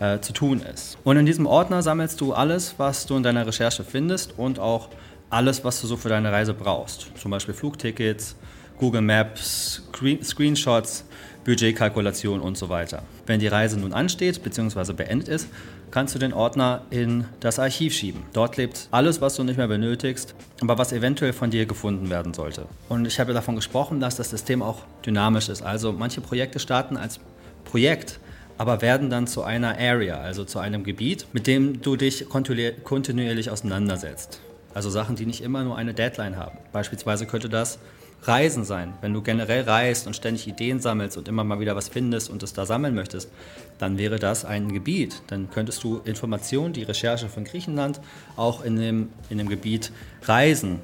äh, 0.00 0.20
zu 0.20 0.32
tun 0.32 0.60
ist. 0.60 0.98
Und 1.04 1.16
in 1.16 1.26
diesem 1.26 1.46
Ordner 1.46 1.82
sammelst 1.82 2.20
du 2.20 2.32
alles, 2.32 2.74
was 2.78 3.06
du 3.06 3.16
in 3.16 3.22
deiner 3.22 3.46
Recherche 3.46 3.84
findest 3.84 4.38
und 4.38 4.58
auch 4.58 4.88
alles, 5.30 5.64
was 5.64 5.80
du 5.80 5.86
so 5.86 5.96
für 5.96 6.08
deine 6.08 6.32
Reise 6.32 6.54
brauchst. 6.54 7.10
Zum 7.20 7.30
Beispiel 7.30 7.54
Flugtickets, 7.54 8.36
Google 8.78 9.02
Maps, 9.02 9.82
Screenshots, 10.22 11.04
Budgetkalkulation 11.44 12.40
und 12.40 12.56
so 12.56 12.68
weiter. 12.68 13.02
Wenn 13.26 13.40
die 13.40 13.48
Reise 13.48 13.78
nun 13.78 13.92
ansteht 13.92 14.42
bzw. 14.42 14.92
beendet 14.92 15.28
ist, 15.28 15.48
kannst 15.90 16.14
du 16.14 16.18
den 16.18 16.32
Ordner 16.32 16.82
in 16.90 17.24
das 17.40 17.58
Archiv 17.58 17.94
schieben. 17.94 18.22
Dort 18.32 18.56
lebt 18.56 18.88
alles, 18.90 19.20
was 19.20 19.36
du 19.36 19.44
nicht 19.44 19.56
mehr 19.56 19.68
benötigst, 19.68 20.34
aber 20.60 20.78
was 20.78 20.92
eventuell 20.92 21.32
von 21.32 21.50
dir 21.50 21.66
gefunden 21.66 22.10
werden 22.10 22.34
sollte. 22.34 22.66
Und 22.88 23.06
ich 23.06 23.20
habe 23.20 23.32
davon 23.32 23.56
gesprochen, 23.56 24.00
dass 24.00 24.16
das 24.16 24.30
System 24.30 24.62
auch 24.62 24.82
dynamisch 25.04 25.48
ist. 25.48 25.62
Also 25.62 25.92
manche 25.92 26.20
Projekte 26.20 26.58
starten 26.58 26.96
als 26.96 27.20
Projekt, 27.64 28.20
aber 28.56 28.82
werden 28.82 29.10
dann 29.10 29.26
zu 29.26 29.42
einer 29.42 29.78
Area, 29.78 30.16
also 30.18 30.44
zu 30.44 30.58
einem 30.58 30.84
Gebiet, 30.84 31.26
mit 31.32 31.46
dem 31.46 31.80
du 31.80 31.96
dich 31.96 32.26
kontinuierlich 32.28 33.50
auseinandersetzt. 33.50 34.40
Also 34.74 34.90
Sachen, 34.90 35.16
die 35.16 35.26
nicht 35.26 35.42
immer 35.42 35.64
nur 35.64 35.76
eine 35.76 35.94
Deadline 35.94 36.36
haben. 36.36 36.58
Beispielsweise 36.72 37.26
könnte 37.26 37.48
das 37.48 37.78
Reisen 38.22 38.64
sein. 38.64 38.94
Wenn 39.00 39.14
du 39.14 39.22
generell 39.22 39.62
reist 39.62 40.06
und 40.06 40.14
ständig 40.14 40.46
Ideen 40.48 40.80
sammelst 40.80 41.16
und 41.16 41.28
immer 41.28 41.44
mal 41.44 41.60
wieder 41.60 41.76
was 41.76 41.88
findest 41.88 42.30
und 42.30 42.42
es 42.42 42.52
da 42.52 42.66
sammeln 42.66 42.94
möchtest, 42.94 43.30
dann 43.78 43.96
wäre 43.96 44.18
das 44.18 44.44
ein 44.44 44.72
Gebiet. 44.72 45.22
Dann 45.28 45.50
könntest 45.50 45.84
du 45.84 46.00
Informationen, 46.04 46.72
die 46.72 46.82
Recherche 46.82 47.28
von 47.28 47.44
Griechenland, 47.44 48.00
auch 48.36 48.64
in 48.64 48.76
dem, 48.76 49.08
in 49.30 49.38
dem 49.38 49.48
Gebiet 49.48 49.92
Reisen 50.22 50.80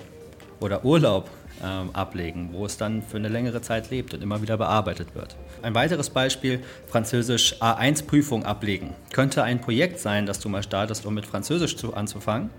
oder 0.60 0.84
Urlaub 0.84 1.28
ähm, 1.62 1.90
ablegen, 1.92 2.50
wo 2.52 2.66
es 2.66 2.76
dann 2.76 3.02
für 3.02 3.16
eine 3.16 3.28
längere 3.28 3.62
Zeit 3.62 3.90
lebt 3.90 4.14
und 4.14 4.22
immer 4.22 4.42
wieder 4.42 4.56
bearbeitet 4.56 5.14
wird. 5.14 5.36
Ein 5.62 5.74
weiteres 5.74 6.10
Beispiel, 6.10 6.60
Französisch 6.88 7.56
A1-Prüfung 7.60 8.44
ablegen. 8.44 8.94
Könnte 9.12 9.42
ein 9.42 9.60
Projekt 9.60 9.98
sein, 9.98 10.26
das 10.26 10.40
du 10.40 10.48
mal 10.48 10.62
startest, 10.62 11.06
um 11.06 11.14
mit 11.14 11.26
Französisch 11.26 11.76
zu, 11.76 11.94
anzufangen, 11.94 12.50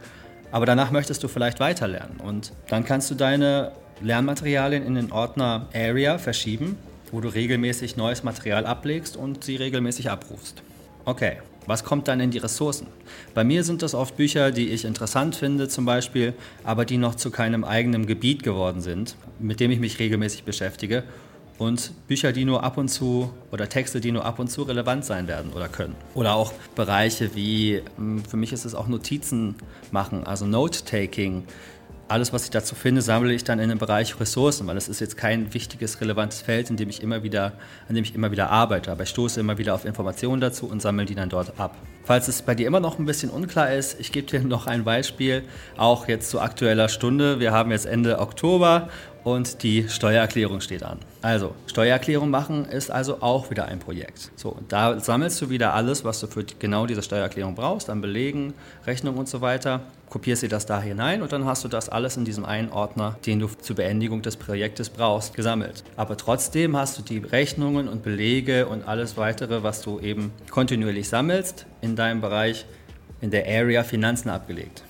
aber 0.51 0.65
danach 0.65 0.91
möchtest 0.91 1.24
du 1.24 1.27
vielleicht 1.27 1.60
weiterlernen 1.60 2.20
und 2.20 2.53
dann 2.70 2.86
kannst 2.86 3.12
du 3.12 3.15
deine 3.15 3.72
Lernmaterialien 4.02 4.86
in 4.86 4.96
den 4.96 5.12
Ordner 5.12 5.68
Area 5.74 6.18
verschieben, 6.18 6.78
wo 7.12 7.22
du 7.22 7.30
regelmäßig 7.30 7.98
neues 7.98 8.24
Material 8.24 8.66
ablegst 8.66 9.16
und 9.16 9.44
sie 9.44 9.56
regelmäßig 9.56 10.10
abrufst. 10.10 10.64
Okay, 11.06 11.38
was 11.68 11.84
kommt 11.84 12.08
dann 12.08 12.20
in 12.20 12.32
die 12.32 12.38
Ressourcen? 12.38 12.88
Bei 13.34 13.44
mir 13.44 13.64
sind 13.64 13.82
das 13.82 13.96
oft 13.96 14.18
Bücher, 14.18 14.52
die 14.52 14.70
ich 14.70 14.86
interessant 14.86 15.36
finde 15.36 15.68
zum 15.68 15.86
Beispiel, 15.86 16.34
aber 16.64 16.86
die 16.86 16.98
noch 16.98 17.16
zu 17.16 17.32
keinem 17.32 17.64
eigenen 17.64 18.06
Gebiet 18.06 18.44
geworden 18.44 18.82
sind, 18.82 19.16
mit 19.40 19.60
dem 19.60 19.72
ich 19.72 19.80
mich 19.80 19.98
regelmäßig 19.98 20.44
beschäftige. 20.44 21.04
Und 21.58 21.94
Bücher, 22.08 22.34
die 22.34 22.44
nur 22.44 22.64
ab 22.64 22.78
und 22.78 22.90
zu 22.90 23.32
oder 23.50 23.70
Texte, 23.70 24.02
die 24.02 24.12
nur 24.12 24.25
ab 24.25 24.40
und 24.40 24.52
zu 24.52 24.64
relevant 24.64 25.06
sein 25.06 25.30
werden 25.30 25.54
oder 25.54 25.70
können. 25.70 25.96
Oder 26.14 26.36
auch 26.36 26.52
Bereiche 26.75 27.34
wie, 27.34 27.82
hm, 27.96 28.25
für 28.25 28.36
mich 28.36 28.52
ist 28.52 28.66
es 28.66 28.75
auch 28.75 28.88
Notizen 28.88 29.56
machen, 29.92 30.25
also 30.25 30.46
Note-Taking, 30.46 31.44
alles, 32.08 32.34
was 32.34 32.44
ich 32.44 32.52
dazu 32.52 32.76
finde, 32.76 33.02
sammle 33.02 33.34
ich 33.34 33.44
dann 33.44 33.60
in 33.60 33.70
den 33.70 33.78
Bereich 33.78 34.20
Ressourcen, 34.20 34.68
weil 34.68 34.76
das 34.76 34.88
ist 34.88 35.00
jetzt 35.00 35.18
kein 35.18 35.54
wichtiges, 35.54 36.00
relevantes 36.02 36.42
Feld, 36.42 36.70
in 36.70 36.78
dem 36.78 36.90
ich 36.90 37.02
immer 37.02 37.24
wieder, 37.24 37.54
an 37.90 37.96
dem 37.96 38.04
ich 38.04 38.14
immer 38.14 38.32
wieder 38.32 38.52
arbeite. 38.52 38.92
Aber 38.92 39.04
ich 39.04 39.10
stoße 39.10 39.40
immer 39.40 39.58
wieder 39.58 39.74
auf 39.74 39.86
Informationen 39.86 40.40
dazu 40.40 40.68
und 40.68 40.82
sammle 40.82 41.06
die 41.06 41.16
dann 41.16 41.30
dort 41.30 41.60
ab. 41.60 41.76
Falls 42.04 42.28
es 42.28 42.44
bei 42.44 42.54
dir 42.54 42.68
immer 42.68 42.80
noch 42.80 43.00
ein 43.00 43.06
bisschen 43.06 43.32
unklar 43.32 43.74
ist, 43.74 44.00
ich 44.00 44.12
gebe 44.12 44.28
dir 44.28 44.40
noch 44.48 44.68
ein 44.68 44.84
Beispiel, 44.84 45.44
auch 45.78 46.08
jetzt 46.08 46.30
zu 46.30 46.40
aktueller 46.40 46.90
Stunde. 46.90 47.40
Wir 47.40 47.52
haben 47.52 47.72
jetzt 47.72 47.88
Ende 47.88 48.20
Oktober 48.20 48.90
und 49.25 49.63
die 49.63 49.89
Steuererklärung 49.89 50.62
steht 50.62 50.84
an. 50.84 51.00
Also, 51.24 51.55
Steuererklärung 51.65 52.29
machen 52.29 52.65
ist 52.65 52.91
also 52.91 53.22
auch 53.22 53.50
wieder 53.50 53.65
ein 53.65 53.79
Projekt. 53.79 54.32
So, 54.36 54.55
da 54.70 55.00
sammelst 55.00 55.41
du 55.41 55.50
wieder 55.50 55.74
alles, 55.74 56.05
was 56.05 56.20
du 56.20 56.27
für 56.27 56.46
genau 56.60 56.86
diese 56.86 57.01
Steuererklärung 57.01 57.55
brauchst, 57.55 57.89
an 57.89 58.01
Belegen, 58.01 58.53
Rechnungen 58.86 59.17
und 59.17 59.27
so 59.27 59.41
weiter, 59.41 59.82
kopierst 60.12 60.44
dir 60.44 60.50
das 60.50 60.67
da 60.67 60.79
hinein 60.79 61.24
und 61.24 61.32
dann 61.32 61.46
hast 61.46 61.63
du 61.63 61.67
das 61.67 61.89
alles 61.89 62.17
in 62.17 62.24
diesem 62.24 62.46
einen 62.46 62.70
Ordner, 62.72 63.17
den 63.25 63.39
du 63.39 63.48
zur 63.48 63.75
Beendigung 63.75 64.22
des 64.22 64.38
Projektes 64.38 64.91
brauchst, 64.91 65.34
gesammelt. 65.34 65.84
Aber 65.98 66.17
trotzdem 66.17 66.77
hast 66.77 67.00
du 67.00 67.01
die 67.01 67.17
Rechnungen 67.17 67.88
und 67.88 68.03
Belege 68.03 68.67
und 68.67 68.88
alles 68.88 69.17
weitere, 69.17 69.63
was 69.63 69.82
du 69.82 70.00
eben 70.00 70.34
kontinuierlich 70.51 71.10
sammelst, 71.10 71.65
in 71.82 71.96
deinem 71.96 72.22
Bereich 72.22 72.67
in 73.22 73.32
der 73.32 73.48
Area 73.48 73.84
Finanzen 73.84 74.29
abgelegt. 74.29 74.84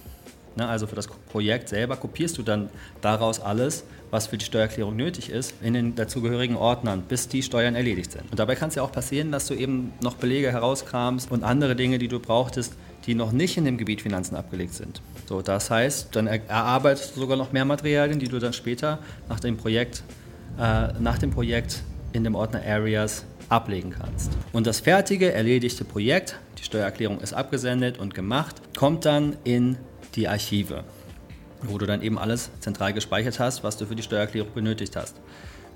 Na, 0.56 0.70
also 0.70 0.88
für 0.88 0.96
das 0.96 1.08
Projekt 1.08 1.70
selber 1.70 1.98
kopierst 1.98 2.38
du 2.38 2.44
dann 2.44 2.70
daraus 3.02 3.40
alles, 3.40 3.84
was 4.10 4.28
für 4.28 4.38
die 4.38 4.46
Steuererklärung 4.46 4.96
nötig 4.96 5.30
ist, 5.30 5.54
in 5.62 5.74
den 5.74 5.96
dazugehörigen 5.96 6.56
Ordnern, 6.56 7.02
bis 7.02 7.28
die 7.28 7.44
Steuern 7.44 7.76
erledigt 7.76 8.14
sind. 8.14 8.24
Und 8.32 8.40
dabei 8.40 8.56
kann 8.56 8.70
es 8.70 8.76
ja 8.76 8.84
auch 8.84 8.92
passieren, 8.92 9.32
dass 9.32 9.48
du 9.48 9.54
eben 9.54 9.92
noch 10.02 10.16
Belege 10.16 10.52
herauskramst 10.52 11.30
und 11.32 11.44
andere 11.44 11.76
Dinge, 11.76 11.98
die 11.98 12.08
du 12.08 12.20
brauchtest, 12.20 12.74
die 13.06 13.16
noch 13.16 13.32
nicht 13.32 13.58
in 13.58 13.66
dem 13.66 13.78
Gebiet 13.78 14.02
Finanzen 14.02 14.36
abgelegt 14.36 14.74
sind. 14.74 15.02
So, 15.28 15.42
das 15.42 15.70
heißt, 15.70 16.16
dann 16.16 16.28
erarbeitest 16.28 17.16
du 17.16 17.20
sogar 17.20 17.38
noch 17.38 17.52
mehr 17.52 17.66
Materialien, 17.66 18.20
die 18.20 18.28
du 18.28 18.40
dann 18.40 18.54
später 18.54 19.00
nach 19.30 19.40
dem 19.40 19.58
Projekt, 19.58 20.04
äh, 20.58 20.94
nach 21.00 21.18
dem 21.18 21.32
Projekt 21.32 21.84
in 22.14 22.24
dem 22.24 22.36
Ordner 22.36 22.62
Areas 22.66 23.26
ablegen 23.50 23.92
kannst. 23.92 24.32
Und 24.54 24.66
das 24.66 24.80
fertige, 24.80 25.34
erledigte 25.34 25.84
Projekt, 25.84 26.40
die 26.58 26.64
Steuererklärung 26.64 27.20
ist 27.20 27.34
abgesendet 27.34 28.00
und 28.00 28.16
gemacht, 28.16 28.56
kommt 28.76 29.06
dann 29.06 29.36
in 29.44 29.78
die 30.16 30.28
Archive 30.28 30.84
wo 31.68 31.78
du 31.78 31.86
dann 31.86 32.02
eben 32.02 32.18
alles 32.18 32.50
zentral 32.60 32.94
gespeichert 32.94 33.40
hast, 33.40 33.64
was 33.64 33.78
du 33.78 33.86
für 33.86 33.96
die 33.96 34.04
Steuererklärung 34.04 34.54
benötigt 34.54 34.96
hast. 34.96 35.16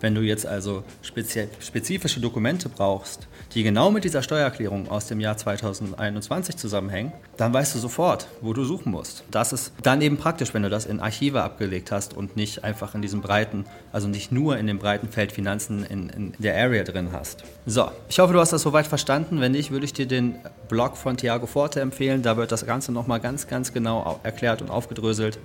Wenn 0.02 0.16
du 0.16 0.22
jetzt 0.22 0.46
also 0.46 0.84
spezifische 1.02 2.20
Dokumente 2.20 2.70
brauchst, 2.70 3.28
die 3.54 3.64
genau 3.64 3.92
mit 3.92 4.04
dieser 4.04 4.22
Steuererklärung 4.22 4.90
aus 4.90 5.08
dem 5.08 5.20
Jahr 5.20 5.38
2021 5.38 6.58
zusammenhängen, 6.58 7.12
dann 7.38 7.54
weißt 7.54 7.76
du 7.76 7.80
sofort, 7.80 8.28
wo 8.42 8.54
du 8.54 8.64
suchen 8.64 8.92
musst. 8.92 9.24
Das 9.32 9.54
ist 9.54 9.74
dann 9.84 10.02
eben 10.02 10.18
praktisch, 10.18 10.54
wenn 10.54 10.64
du 10.64 10.70
das 10.70 10.86
in 10.86 11.00
Archive 11.00 11.42
abgelegt 11.42 11.92
hast 11.92 12.16
und 12.16 12.36
nicht 12.36 12.64
einfach 12.64 12.96
in 12.96 13.02
diesem 13.02 13.22
breiten, 13.22 13.66
also 13.92 14.08
nicht 14.08 14.32
nur 14.32 14.58
in 14.58 14.68
dem 14.68 14.80
breiten 14.80 15.10
Feld 15.10 15.32
Finanzen 15.32 15.84
in, 15.84 16.10
in 16.10 16.34
der 16.38 16.56
Area 16.56 16.84
drin 16.84 17.10
hast. 17.12 17.44
So, 17.66 17.92
ich 18.10 18.20
hoffe, 18.20 18.34
du 18.34 18.40
hast 18.40 18.54
das 18.54 18.62
soweit 18.62 18.88
verstanden. 18.88 19.42
Wenn 19.42 19.52
nicht, 19.52 19.72
würde 19.72 19.86
ich 19.86 19.94
dir 19.94 20.06
den 20.06 20.36
Blog 20.68 20.98
von 20.98 21.18
Thiago 21.18 21.46
Forte 21.46 21.82
empfehlen. 21.82 22.22
Da 22.22 22.38
wird 22.38 22.52
das 22.52 22.66
Ganze 22.66 22.92
nochmal 22.92 23.20
ganz, 23.20 23.48
ganz 23.48 23.74
genau 23.74 24.20
erklärt 24.24 24.62
und 24.62 24.70
aufgedröselt. 24.70 25.40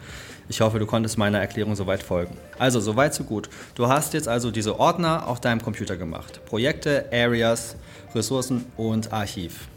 Ich 0.49 0.61
hoffe, 0.61 0.78
du 0.78 0.87
konntest 0.87 1.16
meiner 1.16 1.38
Erklärung 1.40 1.75
soweit 1.75 2.02
folgen. 2.02 2.37
Also, 2.58 2.78
soweit, 2.80 3.14
so 3.14 3.25
gut. 3.25 3.49
Du 3.75 3.88
hast 3.88 4.12
jetzt 4.12 4.28
also 4.28 4.44
diese 4.51 4.79
Ordner 4.79 5.27
auf 5.27 5.41
deinem 5.41 5.63
Computer 5.63 5.97
gemacht. 5.97 6.41
Projekte, 6.47 7.07
Areas, 7.13 7.77
Ressourcen 8.15 8.67
und 8.77 9.13
Archiv. 9.13 9.69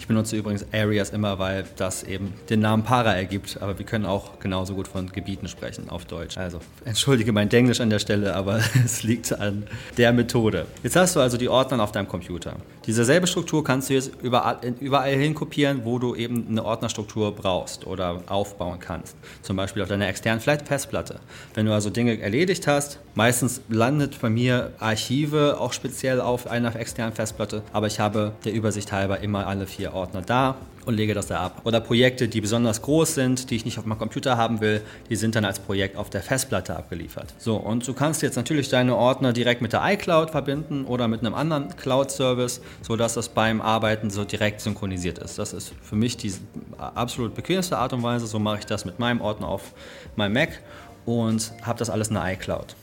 Ich 0.00 0.06
benutze 0.06 0.34
übrigens 0.34 0.64
Areas 0.72 1.10
immer, 1.10 1.38
weil 1.38 1.64
das 1.76 2.04
eben 2.04 2.32
den 2.48 2.60
Namen 2.60 2.84
Para 2.84 3.14
ergibt, 3.14 3.58
aber 3.60 3.78
wir 3.78 3.84
können 3.84 4.06
auch 4.06 4.38
genauso 4.40 4.74
gut 4.74 4.88
von 4.88 5.12
Gebieten 5.12 5.46
sprechen 5.46 5.90
auf 5.90 6.06
Deutsch. 6.06 6.38
Also 6.38 6.58
entschuldige 6.86 7.32
mein 7.32 7.50
Englisch 7.50 7.80
an 7.80 7.90
der 7.90 7.98
Stelle, 7.98 8.34
aber 8.34 8.60
es 8.84 9.02
liegt 9.02 9.30
an 9.38 9.64
der 9.98 10.14
Methode. 10.14 10.64
Jetzt 10.82 10.96
hast 10.96 11.16
du 11.16 11.20
also 11.20 11.36
die 11.36 11.50
Ordner 11.50 11.84
auf 11.84 11.92
deinem 11.92 12.08
Computer. 12.08 12.56
Diese 12.86 13.04
selbe 13.04 13.26
Struktur 13.26 13.62
kannst 13.62 13.90
du 13.90 13.94
jetzt 13.94 14.10
überall, 14.22 14.58
überall 14.80 15.12
hin 15.12 15.34
kopieren, 15.34 15.82
wo 15.84 15.98
du 15.98 16.14
eben 16.14 16.46
eine 16.48 16.64
Ordnerstruktur 16.64 17.36
brauchst 17.36 17.86
oder 17.86 18.22
aufbauen 18.26 18.78
kannst. 18.80 19.16
Zum 19.42 19.56
Beispiel 19.56 19.82
auf 19.82 19.88
deiner 19.88 20.08
externen 20.08 20.40
Festplatte. 20.40 21.20
Wenn 21.52 21.66
du 21.66 21.74
also 21.74 21.90
Dinge 21.90 22.18
erledigt 22.18 22.66
hast, 22.66 23.00
meistens 23.14 23.60
landet 23.68 24.18
bei 24.22 24.30
mir 24.30 24.72
Archive 24.78 25.60
auch 25.60 25.74
speziell 25.74 26.22
auf 26.22 26.46
einer 26.46 26.74
externen 26.74 27.14
Festplatte, 27.14 27.62
aber 27.74 27.86
ich 27.86 28.00
habe 28.00 28.32
der 28.46 28.54
Übersicht 28.54 28.92
halber 28.92 29.20
immer 29.20 29.46
alle 29.46 29.66
vier 29.66 29.89
Ordner 29.92 30.22
da 30.22 30.56
und 30.86 30.94
lege 30.94 31.14
das 31.14 31.26
da 31.26 31.40
ab. 31.40 31.60
Oder 31.64 31.80
Projekte, 31.80 32.28
die 32.28 32.40
besonders 32.40 32.82
groß 32.82 33.14
sind, 33.14 33.50
die 33.50 33.56
ich 33.56 33.64
nicht 33.64 33.78
auf 33.78 33.84
meinem 33.84 33.98
Computer 33.98 34.36
haben 34.36 34.60
will, 34.60 34.82
die 35.08 35.16
sind 35.16 35.34
dann 35.34 35.44
als 35.44 35.58
Projekt 35.58 35.96
auf 35.96 36.10
der 36.10 36.22
Festplatte 36.22 36.76
abgeliefert. 36.76 37.34
So, 37.38 37.56
und 37.56 37.86
du 37.86 37.92
kannst 37.92 38.22
jetzt 38.22 38.36
natürlich 38.36 38.68
deine 38.68 38.96
Ordner 38.96 39.32
direkt 39.32 39.62
mit 39.62 39.72
der 39.72 39.82
iCloud 39.84 40.30
verbinden 40.30 40.84
oder 40.84 41.08
mit 41.08 41.20
einem 41.20 41.34
anderen 41.34 41.76
Cloud-Service, 41.76 42.60
sodass 42.82 43.14
das 43.14 43.28
beim 43.28 43.60
Arbeiten 43.60 44.10
so 44.10 44.24
direkt 44.24 44.60
synchronisiert 44.60 45.18
ist. 45.18 45.38
Das 45.38 45.52
ist 45.52 45.72
für 45.82 45.96
mich 45.96 46.16
die 46.16 46.32
absolut 46.78 47.34
bequemste 47.34 47.78
Art 47.78 47.92
und 47.92 48.02
Weise. 48.02 48.26
So 48.26 48.38
mache 48.38 48.60
ich 48.60 48.66
das 48.66 48.84
mit 48.84 48.98
meinem 48.98 49.20
Ordner 49.20 49.48
auf 49.48 49.72
meinem 50.16 50.32
Mac 50.32 50.60
und 51.04 51.52
habe 51.62 51.78
das 51.78 51.90
alles 51.90 52.08
in 52.08 52.14
der 52.14 52.32
iCloud. 52.32 52.74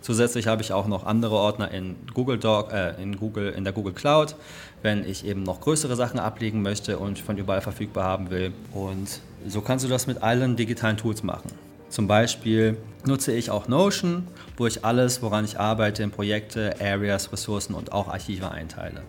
Zusätzlich 0.00 0.46
habe 0.46 0.62
ich 0.62 0.72
auch 0.72 0.86
noch 0.86 1.04
andere 1.04 1.34
Ordner 1.34 1.70
in 1.70 1.96
Google 2.14 2.38
Doc, 2.38 2.72
äh, 2.72 3.00
in 3.02 3.16
Google, 3.16 3.50
in 3.50 3.64
der 3.64 3.72
Google 3.72 3.92
Cloud, 3.92 4.34
wenn 4.82 5.04
ich 5.04 5.26
eben 5.26 5.42
noch 5.42 5.60
größere 5.60 5.94
Sachen 5.96 6.18
ablegen 6.18 6.62
möchte 6.62 6.98
und 6.98 7.18
von 7.18 7.36
überall 7.36 7.60
verfügbar 7.60 8.04
haben 8.04 8.30
will. 8.30 8.52
Und 8.72 9.20
so 9.46 9.60
kannst 9.60 9.84
du 9.84 9.88
das 9.88 10.06
mit 10.06 10.22
allen 10.22 10.56
digitalen 10.56 10.96
Tools 10.96 11.22
machen. 11.22 11.50
Zum 11.90 12.06
Beispiel 12.06 12.76
nutze 13.04 13.32
ich 13.32 13.50
auch 13.50 13.66
Notion, 13.66 14.28
wo 14.56 14.66
ich 14.66 14.84
alles, 14.84 15.22
woran 15.22 15.44
ich 15.44 15.58
arbeite, 15.58 16.02
in 16.02 16.12
Projekte, 16.12 16.76
Areas, 16.80 17.32
Ressourcen 17.32 17.74
und 17.74 17.92
auch 17.92 18.08
Archive 18.08 18.50
einteile. 18.50 19.02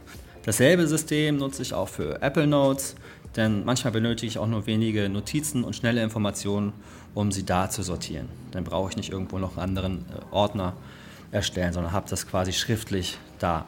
Dasselbe 0.43 0.88
System 0.88 1.38
nutze 1.38 1.62
ich 1.62 1.75
auch 1.75 1.88
für 1.88 2.21
Apple 2.24 2.48
Notes, 2.48 2.95
denn 3.36 3.63
manchmal 3.63 3.93
benötige 3.93 4.27
ich 4.27 4.39
auch 4.39 4.48
nur 4.48 4.65
wenige 4.65 5.07
Notizen 5.07 5.63
und 5.63 5.75
schnelle 5.75 6.01
Informationen, 6.01 6.74
um 7.13 7.32
sie 7.32 7.46
da 7.46 7.70
zu 7.70 7.84
sortieren. 7.84 8.30
Dann 8.51 8.63
brauche 8.63 8.89
ich 8.89 8.98
nicht 8.98 9.12
irgendwo 9.12 9.38
noch 9.38 9.58
einen 9.58 9.70
anderen 9.70 10.06
äh, 10.10 10.34
Ordner 10.34 10.74
erstellen, 11.32 11.74
sondern 11.74 11.91
habe 11.91 12.10
das 12.10 12.27
quasi 12.27 12.53
schriftlich 12.53 13.18
da. 13.39 13.65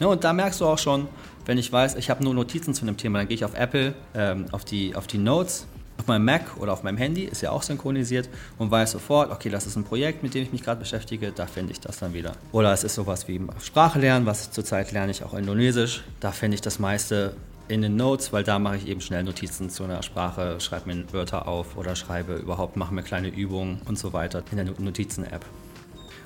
Ja, 0.00 0.08
und 0.08 0.24
da 0.24 0.32
merkst 0.32 0.60
du 0.60 0.66
auch 0.66 0.78
schon, 0.78 1.08
wenn 1.46 1.58
ich 1.58 1.72
weiß, 1.72 1.96
ich 1.96 2.10
habe 2.10 2.24
nur 2.24 2.34
Notizen 2.34 2.74
zu 2.74 2.82
einem 2.82 2.96
Thema, 2.96 3.18
dann 3.18 3.28
gehe 3.28 3.36
ich 3.36 3.44
auf 3.44 3.54
Apple, 3.54 3.94
ähm, 4.14 4.46
auf, 4.52 4.64
die, 4.64 4.94
auf 4.96 5.06
die 5.06 5.18
Notes, 5.18 5.66
auf 5.98 6.06
meinem 6.06 6.24
Mac 6.24 6.56
oder 6.58 6.72
auf 6.72 6.82
meinem 6.82 6.96
Handy, 6.96 7.24
ist 7.24 7.42
ja 7.42 7.50
auch 7.50 7.62
synchronisiert 7.62 8.28
und 8.58 8.70
weiß 8.70 8.92
sofort, 8.92 9.30
okay, 9.30 9.50
das 9.50 9.66
ist 9.66 9.76
ein 9.76 9.84
Projekt, 9.84 10.22
mit 10.22 10.34
dem 10.34 10.42
ich 10.42 10.52
mich 10.52 10.62
gerade 10.62 10.80
beschäftige, 10.80 11.32
da 11.32 11.46
finde 11.46 11.72
ich 11.72 11.80
das 11.80 11.98
dann 11.98 12.12
wieder. 12.12 12.32
Oder 12.52 12.72
es 12.72 12.82
ist 12.82 12.94
sowas 12.94 13.28
wie 13.28 13.40
Sprache 13.62 14.00
lernen, 14.00 14.26
was 14.26 14.50
zurzeit 14.50 14.90
lerne 14.92 15.12
ich 15.12 15.22
auch 15.22 15.34
Indonesisch, 15.34 16.02
da 16.20 16.32
finde 16.32 16.56
ich 16.56 16.60
das 16.60 16.78
meiste 16.78 17.36
in 17.68 17.82
den 17.82 17.96
Notes, 17.96 18.32
weil 18.32 18.44
da 18.44 18.58
mache 18.58 18.76
ich 18.76 18.88
eben 18.88 19.00
schnell 19.00 19.22
Notizen 19.22 19.70
zu 19.70 19.84
einer 19.84 20.02
Sprache, 20.02 20.60
schreibe 20.60 20.92
mir 20.92 21.12
Wörter 21.12 21.48
auf 21.48 21.76
oder 21.76 21.96
schreibe 21.96 22.34
überhaupt, 22.34 22.76
mache 22.76 22.94
mir 22.94 23.02
kleine 23.02 23.28
Übungen 23.28 23.80
und 23.86 23.98
so 23.98 24.12
weiter 24.12 24.42
in 24.50 24.56
der 24.56 24.66
Notizen-App. 24.78 25.44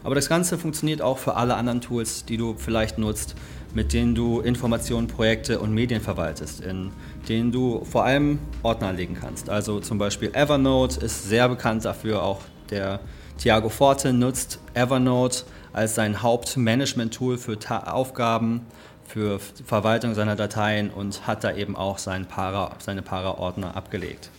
Aber 0.04 0.14
das 0.14 0.28
Ganze 0.28 0.58
funktioniert 0.58 1.02
auch 1.02 1.18
für 1.18 1.34
alle 1.34 1.56
anderen 1.56 1.80
Tools, 1.80 2.24
die 2.24 2.36
du 2.36 2.54
vielleicht 2.56 2.98
nutzt, 2.98 3.34
mit 3.74 3.92
denen 3.92 4.14
du 4.14 4.40
Informationen, 4.40 5.08
Projekte 5.08 5.58
und 5.58 5.74
Medien 5.74 6.00
verwaltest, 6.00 6.60
in 6.60 6.90
denen 7.28 7.52
du 7.52 7.84
vor 7.84 8.04
allem 8.04 8.38
Ordner 8.62 8.88
anlegen 8.88 9.16
kannst. 9.20 9.50
Also 9.50 9.80
zum 9.80 9.98
Beispiel 9.98 10.30
Evernote 10.34 11.00
ist 11.00 11.28
sehr 11.28 11.48
bekannt 11.48 11.84
dafür, 11.84 12.22
auch 12.22 12.40
der 12.70 13.00
Thiago 13.38 13.68
Forte 13.68 14.12
nutzt 14.12 14.60
Evernote 14.74 15.44
als 15.72 15.94
sein 15.94 16.22
Hauptmanagement-Tool 16.22 17.38
für 17.38 17.58
Ta 17.58 17.80
Aufgaben, 17.92 18.62
für 19.08 19.40
Verwaltung 19.64 20.14
seiner 20.14 20.36
Dateien 20.36 20.90
und 20.90 21.26
hat 21.26 21.42
da 21.42 21.52
eben 21.54 21.76
auch 21.76 21.98
Para, 22.28 22.76
seine 22.78 23.02
Para-Ordner 23.02 23.74
abgelegt. 23.74 24.30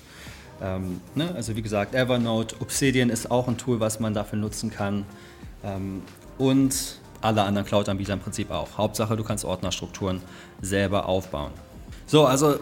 Ähm, 0.62 1.02
ne? 1.16 1.34
Also 1.36 1.56
wie 1.56 1.62
gesagt, 1.62 1.96
Evernote, 1.96 2.56
Obsidian 2.60 3.10
ist 3.10 3.32
auch 3.32 3.48
ein 3.48 3.58
Tool, 3.58 3.80
was 3.80 4.00
man 4.00 4.14
dafür 4.14 4.38
nutzen 4.40 4.70
kann. 4.70 5.06
Ähm, 5.64 6.04
und 6.38 7.00
alle 7.22 7.42
anderen 7.42 7.68
Cloud-Anbieter 7.68 8.14
im 8.14 8.20
Prinzip 8.20 8.52
auch. 8.52 8.78
Hauptsache, 8.78 9.18
du 9.18 9.24
kannst 9.24 9.44
Ordnerstrukturen 9.44 10.22
selber 10.62 11.08
aufbauen. 11.08 11.52
So, 12.06 12.26
also 12.26 12.60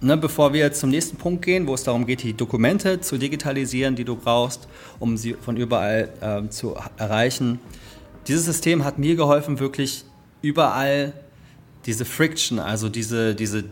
ne, 0.00 0.16
bevor 0.16 0.52
wir 0.52 0.60
jetzt 0.60 0.80
zum 0.80 0.90
nächsten 0.90 1.16
Punkt 1.16 1.44
gehen, 1.44 1.66
wo 1.66 1.74
es 1.74 1.84
darum 1.84 2.06
geht, 2.06 2.22
die 2.22 2.34
Dokumente 2.34 3.00
zu 3.00 3.18
digitalisieren, 3.18 3.96
die 3.96 4.04
du 4.04 4.16
brauchst, 4.16 4.66
um 4.98 5.16
sie 5.16 5.34
von 5.34 5.56
überall 5.56 6.08
äh, 6.20 6.48
zu 6.48 6.74
erreichen. 6.96 7.60
Dieses 8.26 8.46
System 8.46 8.84
hat 8.84 8.98
mir 8.98 9.16
geholfen, 9.16 9.60
wirklich 9.60 10.04
überall 10.42 11.12
diese 11.86 12.04
Friction, 12.04 12.58
also 12.58 12.88
diese, 12.88 13.34
diese 13.34 13.64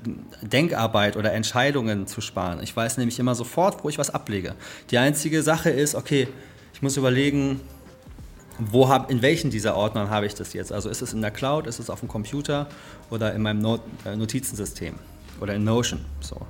Denkarbeit 0.42 1.16
oder 1.16 1.32
Entscheidungen 1.32 2.06
zu 2.06 2.20
sparen. 2.20 2.62
Ich 2.62 2.76
weiß 2.76 2.98
nämlich 2.98 3.18
immer 3.18 3.34
sofort, 3.34 3.84
wo 3.84 3.88
ich 3.88 3.98
was 3.98 4.10
ablege. 4.10 4.54
Die 4.90 4.98
einzige 4.98 5.42
Sache 5.42 5.70
ist, 5.70 5.94
okay, 5.94 6.28
ich 6.74 6.82
muss 6.82 6.96
überlegen, 6.96 7.60
wo 8.58 8.88
hab, 8.88 9.10
in 9.10 9.22
welchen 9.22 9.50
dieser 9.50 9.76
Ordnern 9.76 10.10
habe 10.10 10.26
ich 10.26 10.34
das 10.34 10.52
jetzt? 10.52 10.72
Also 10.72 10.90
ist 10.90 11.00
es 11.02 11.12
in 11.12 11.22
der 11.22 11.30
Cloud, 11.30 11.66
ist 11.66 11.78
es 11.78 11.88
auf 11.88 12.00
dem 12.00 12.08
Computer 12.08 12.68
oder 13.10 13.34
in 13.34 13.42
meinem 13.42 13.60
Not 13.60 13.80
äh, 14.04 14.14
Notizensystem 14.14 14.94
oder 15.40 15.54
in 15.54 15.64
Notion? 15.64 16.04
So. 16.20 16.46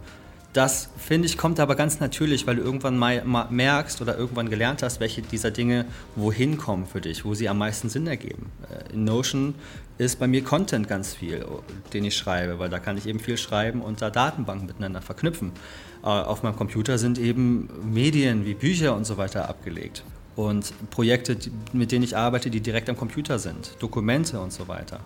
Das 0.52 0.90
finde 0.98 1.26
ich 1.26 1.38
kommt 1.38 1.60
aber 1.60 1.76
ganz 1.76 1.98
natürlich, 2.00 2.46
weil 2.46 2.56
du 2.56 2.62
irgendwann 2.62 2.98
mal, 2.98 3.22
merkst 3.50 4.02
oder 4.02 4.18
irgendwann 4.18 4.50
gelernt 4.50 4.82
hast, 4.82 5.00
welche 5.00 5.22
dieser 5.22 5.50
Dinge 5.50 5.86
wohin 6.14 6.58
kommen 6.58 6.86
für 6.86 7.00
dich, 7.00 7.24
wo 7.24 7.32
sie 7.32 7.48
am 7.48 7.58
meisten 7.58 7.88
Sinn 7.88 8.06
ergeben. 8.06 8.52
Äh, 8.70 8.92
in 8.92 9.04
Notion 9.04 9.54
ist 9.96 10.18
bei 10.18 10.26
mir 10.26 10.44
Content 10.44 10.88
ganz 10.88 11.14
viel, 11.14 11.46
den 11.94 12.04
ich 12.04 12.16
schreibe, 12.16 12.58
weil 12.58 12.68
da 12.68 12.78
kann 12.78 12.98
ich 12.98 13.06
eben 13.06 13.18
viel 13.18 13.38
schreiben 13.38 13.80
und 13.80 14.02
da 14.02 14.10
Datenbanken 14.10 14.66
miteinander 14.66 15.00
verknüpfen. 15.00 15.52
Äh, 16.02 16.06
auf 16.06 16.42
meinem 16.42 16.56
Computer 16.56 16.98
sind 16.98 17.18
eben 17.18 17.70
Medien 17.90 18.44
wie 18.44 18.54
Bücher 18.54 18.94
und 18.94 19.06
so 19.06 19.16
weiter 19.16 19.48
abgelegt 19.48 20.04
und 20.36 20.74
Projekte, 20.90 21.36
mit 21.72 21.92
denen 21.92 22.04
ich 22.04 22.16
arbeite, 22.16 22.50
die 22.50 22.60
direkt 22.60 22.90
am 22.90 22.96
Computer 22.96 23.38
sind, 23.38 23.76
Dokumente 23.80 24.40
und 24.40 24.52
so 24.52 24.68
weiter. 24.68 25.00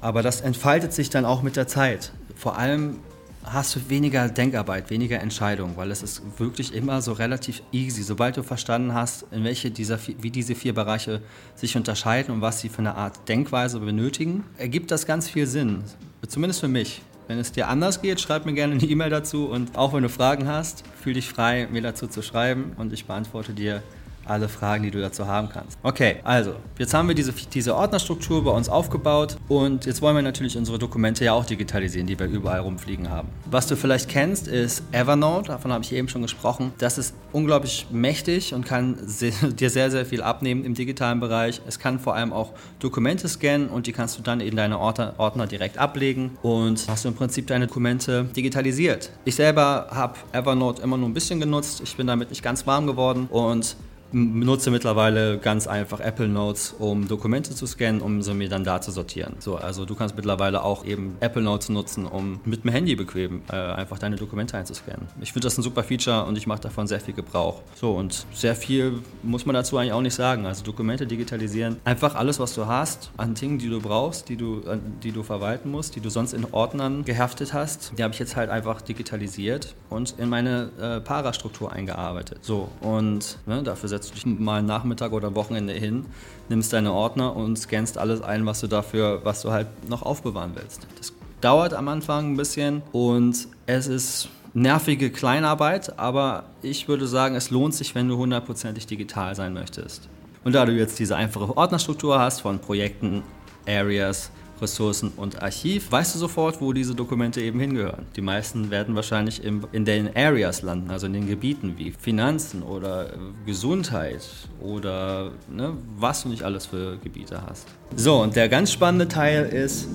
Aber 0.00 0.22
das 0.22 0.40
entfaltet 0.40 0.92
sich 0.92 1.10
dann 1.10 1.24
auch 1.24 1.42
mit 1.42 1.56
der 1.56 1.66
Zeit. 1.66 2.12
Vor 2.36 2.56
allem 2.58 2.98
hast 3.44 3.76
du 3.76 3.88
weniger 3.88 4.28
Denkarbeit, 4.28 4.90
weniger 4.90 5.20
Entscheidung, 5.20 5.76
weil 5.76 5.90
es 5.90 6.02
ist 6.02 6.22
wirklich 6.38 6.74
immer 6.74 7.02
so 7.02 7.12
relativ 7.12 7.62
easy. 7.72 8.02
Sobald 8.02 8.36
du 8.36 8.42
verstanden 8.42 8.94
hast, 8.94 9.26
in 9.30 9.44
welche 9.44 9.70
dieser, 9.70 9.98
wie 10.20 10.30
diese 10.30 10.54
vier 10.54 10.74
Bereiche 10.74 11.20
sich 11.54 11.76
unterscheiden 11.76 12.34
und 12.34 12.40
was 12.40 12.60
sie 12.60 12.68
für 12.68 12.78
eine 12.78 12.94
Art 12.94 13.28
Denkweise 13.28 13.80
benötigen, 13.80 14.44
ergibt 14.58 14.90
das 14.90 15.06
ganz 15.06 15.28
viel 15.28 15.46
Sinn. 15.46 15.84
Zumindest 16.26 16.60
für 16.60 16.68
mich. 16.68 17.02
Wenn 17.26 17.38
es 17.38 17.52
dir 17.52 17.68
anders 17.68 18.02
geht, 18.02 18.20
schreib 18.20 18.44
mir 18.44 18.52
gerne 18.52 18.74
eine 18.74 18.84
E-Mail 18.84 19.10
dazu 19.10 19.46
und 19.46 19.76
auch 19.76 19.94
wenn 19.94 20.02
du 20.02 20.10
Fragen 20.10 20.46
hast, 20.46 20.84
fühl 21.02 21.14
dich 21.14 21.28
frei, 21.28 21.68
mir 21.70 21.80
dazu 21.80 22.06
zu 22.06 22.20
schreiben 22.20 22.72
und 22.76 22.92
ich 22.92 23.06
beantworte 23.06 23.54
dir 23.54 23.82
alle 24.26 24.48
Fragen, 24.48 24.84
die 24.84 24.90
du 24.90 25.00
dazu 25.00 25.26
haben 25.26 25.48
kannst. 25.48 25.78
Okay, 25.82 26.16
also, 26.24 26.54
jetzt 26.78 26.94
haben 26.94 27.08
wir 27.08 27.14
diese, 27.14 27.32
diese 27.32 27.74
Ordnerstruktur 27.74 28.44
bei 28.44 28.50
uns 28.50 28.68
aufgebaut 28.68 29.36
und 29.48 29.86
jetzt 29.86 30.02
wollen 30.02 30.16
wir 30.16 30.22
natürlich 30.22 30.56
unsere 30.56 30.78
Dokumente 30.78 31.24
ja 31.24 31.32
auch 31.32 31.44
digitalisieren, 31.44 32.06
die 32.06 32.18
wir 32.18 32.26
überall 32.26 32.60
rumfliegen 32.60 33.10
haben. 33.10 33.28
Was 33.50 33.66
du 33.66 33.76
vielleicht 33.76 34.08
kennst, 34.08 34.48
ist 34.48 34.82
Evernote, 34.92 35.48
davon 35.48 35.72
habe 35.72 35.84
ich 35.84 35.92
eben 35.92 36.08
schon 36.08 36.22
gesprochen. 36.22 36.72
Das 36.78 36.98
ist 36.98 37.14
unglaublich 37.32 37.86
mächtig 37.90 38.54
und 38.54 38.64
kann 38.64 38.96
sehr, 39.04 39.32
dir 39.42 39.70
sehr, 39.70 39.90
sehr 39.90 40.06
viel 40.06 40.22
abnehmen 40.22 40.64
im 40.64 40.74
digitalen 40.74 41.20
Bereich. 41.20 41.60
Es 41.66 41.78
kann 41.78 41.98
vor 41.98 42.14
allem 42.14 42.32
auch 42.32 42.52
Dokumente 42.78 43.28
scannen 43.28 43.68
und 43.68 43.86
die 43.86 43.92
kannst 43.92 44.18
du 44.18 44.22
dann 44.22 44.40
in 44.40 44.56
deine 44.56 44.78
Ordner, 44.78 45.14
Ordner 45.18 45.46
direkt 45.46 45.78
ablegen 45.78 46.38
und 46.42 46.86
hast 46.88 47.04
du 47.04 47.08
im 47.08 47.14
Prinzip 47.14 47.46
deine 47.46 47.66
Dokumente 47.66 48.24
digitalisiert. 48.36 49.10
Ich 49.24 49.34
selber 49.34 49.88
habe 49.90 50.14
Evernote 50.32 50.82
immer 50.82 50.96
nur 50.96 51.08
ein 51.08 51.14
bisschen 51.14 51.40
genutzt. 51.40 51.80
Ich 51.82 51.96
bin 51.96 52.06
damit 52.06 52.30
nicht 52.30 52.42
ganz 52.42 52.66
warm 52.66 52.86
geworden 52.86 53.26
und 53.30 53.76
benutze 54.14 54.70
mittlerweile 54.70 55.38
ganz 55.38 55.66
einfach 55.66 56.00
Apple 56.00 56.28
Notes, 56.28 56.74
um 56.78 57.08
Dokumente 57.08 57.54
zu 57.54 57.66
scannen, 57.66 58.00
um 58.00 58.22
sie 58.22 58.32
mir 58.32 58.48
dann 58.48 58.64
da 58.64 58.80
zu 58.80 58.92
sortieren. 58.92 59.34
So, 59.40 59.56
also 59.56 59.84
du 59.84 59.94
kannst 59.94 60.16
mittlerweile 60.16 60.62
auch 60.62 60.84
eben 60.84 61.16
Apple 61.20 61.42
Notes 61.42 61.68
nutzen, 61.68 62.06
um 62.06 62.40
mit 62.44 62.64
dem 62.64 62.70
Handy 62.70 62.94
bequem 62.94 63.42
äh, 63.50 63.56
einfach 63.56 63.98
deine 63.98 64.16
Dokumente 64.16 64.56
einzuscannen. 64.56 65.08
Ich 65.20 65.32
finde 65.32 65.46
das 65.46 65.58
ein 65.58 65.62
super 65.62 65.82
Feature 65.82 66.24
und 66.24 66.38
ich 66.38 66.46
mache 66.46 66.60
davon 66.60 66.86
sehr 66.86 67.00
viel 67.00 67.14
Gebrauch. 67.14 67.62
So, 67.74 67.92
und 67.92 68.24
sehr 68.32 68.54
viel 68.54 69.00
muss 69.22 69.46
man 69.46 69.54
dazu 69.54 69.76
eigentlich 69.76 69.92
auch 69.92 70.00
nicht 70.00 70.14
sagen. 70.14 70.46
Also 70.46 70.62
Dokumente 70.62 71.06
digitalisieren, 71.06 71.76
einfach 71.84 72.14
alles, 72.14 72.38
was 72.38 72.54
du 72.54 72.66
hast, 72.66 73.10
an 73.16 73.34
Dingen, 73.34 73.58
die 73.58 73.68
du 73.68 73.80
brauchst, 73.80 74.28
die 74.28 74.36
du, 74.36 74.62
die 75.02 75.10
du 75.12 75.22
verwalten 75.22 75.70
musst, 75.70 75.96
die 75.96 76.00
du 76.00 76.08
sonst 76.08 76.34
in 76.34 76.46
Ordnern 76.52 77.04
geheftet 77.04 77.52
hast, 77.52 77.92
die 77.98 78.02
habe 78.02 78.14
ich 78.14 78.20
jetzt 78.20 78.36
halt 78.36 78.50
einfach 78.50 78.80
digitalisiert 78.80 79.74
und 79.90 80.14
in 80.18 80.28
meine 80.28 80.70
äh, 80.80 81.00
Parastruktur 81.00 81.72
eingearbeitet. 81.72 82.38
So, 82.42 82.68
und 82.80 83.38
ne, 83.46 83.62
dafür 83.62 83.88
setzt 83.88 84.03
setzt 84.06 84.16
dich 84.16 84.26
mal 84.26 84.58
einen 84.58 84.66
Nachmittag 84.66 85.12
oder 85.12 85.34
Wochenende 85.34 85.72
hin, 85.72 86.06
nimmst 86.48 86.72
deine 86.72 86.92
Ordner 86.92 87.34
und 87.34 87.56
scannst 87.56 87.98
alles 87.98 88.20
ein, 88.22 88.46
was 88.46 88.60
du 88.60 88.66
dafür, 88.66 89.20
was 89.24 89.42
du 89.42 89.50
halt 89.50 89.68
noch 89.88 90.02
aufbewahren 90.02 90.52
willst. 90.54 90.86
Das 90.98 91.12
dauert 91.40 91.74
am 91.74 91.88
Anfang 91.88 92.32
ein 92.32 92.36
bisschen 92.36 92.82
und 92.92 93.48
es 93.66 93.86
ist 93.86 94.28
nervige 94.54 95.10
Kleinarbeit, 95.10 95.98
aber 95.98 96.44
ich 96.62 96.88
würde 96.88 97.06
sagen, 97.06 97.34
es 97.34 97.50
lohnt 97.50 97.74
sich, 97.74 97.94
wenn 97.94 98.08
du 98.08 98.16
hundertprozentig 98.16 98.86
digital 98.86 99.34
sein 99.34 99.52
möchtest. 99.52 100.08
Und 100.44 100.54
da 100.54 100.64
du 100.64 100.72
jetzt 100.72 100.98
diese 100.98 101.16
einfache 101.16 101.56
Ordnerstruktur 101.56 102.18
hast 102.18 102.40
von 102.40 102.58
Projekten, 102.58 103.22
Areas, 103.66 104.30
Ressourcen 104.60 105.12
und 105.16 105.42
Archiv, 105.42 105.90
weißt 105.90 106.14
du 106.14 106.18
sofort, 106.18 106.60
wo 106.60 106.72
diese 106.72 106.94
Dokumente 106.94 107.40
eben 107.40 107.60
hingehören. 107.60 108.06
Die 108.16 108.20
meisten 108.20 108.70
werden 108.70 108.94
wahrscheinlich 108.94 109.42
im, 109.42 109.66
in 109.72 109.84
den 109.84 110.14
Areas 110.14 110.62
landen, 110.62 110.90
also 110.90 111.06
in 111.06 111.12
den 111.12 111.26
Gebieten 111.26 111.74
wie 111.76 111.90
Finanzen 111.90 112.62
oder 112.62 113.10
Gesundheit 113.46 114.26
oder 114.60 115.32
ne, 115.50 115.76
was 115.98 116.22
du 116.22 116.28
nicht 116.28 116.42
alles 116.42 116.66
für 116.66 116.98
Gebiete 116.98 117.42
hast. 117.46 117.66
So, 117.96 118.22
und 118.22 118.36
der 118.36 118.48
ganz 118.48 118.72
spannende 118.72 119.08
Teil 119.08 119.46
ist, 119.46 119.88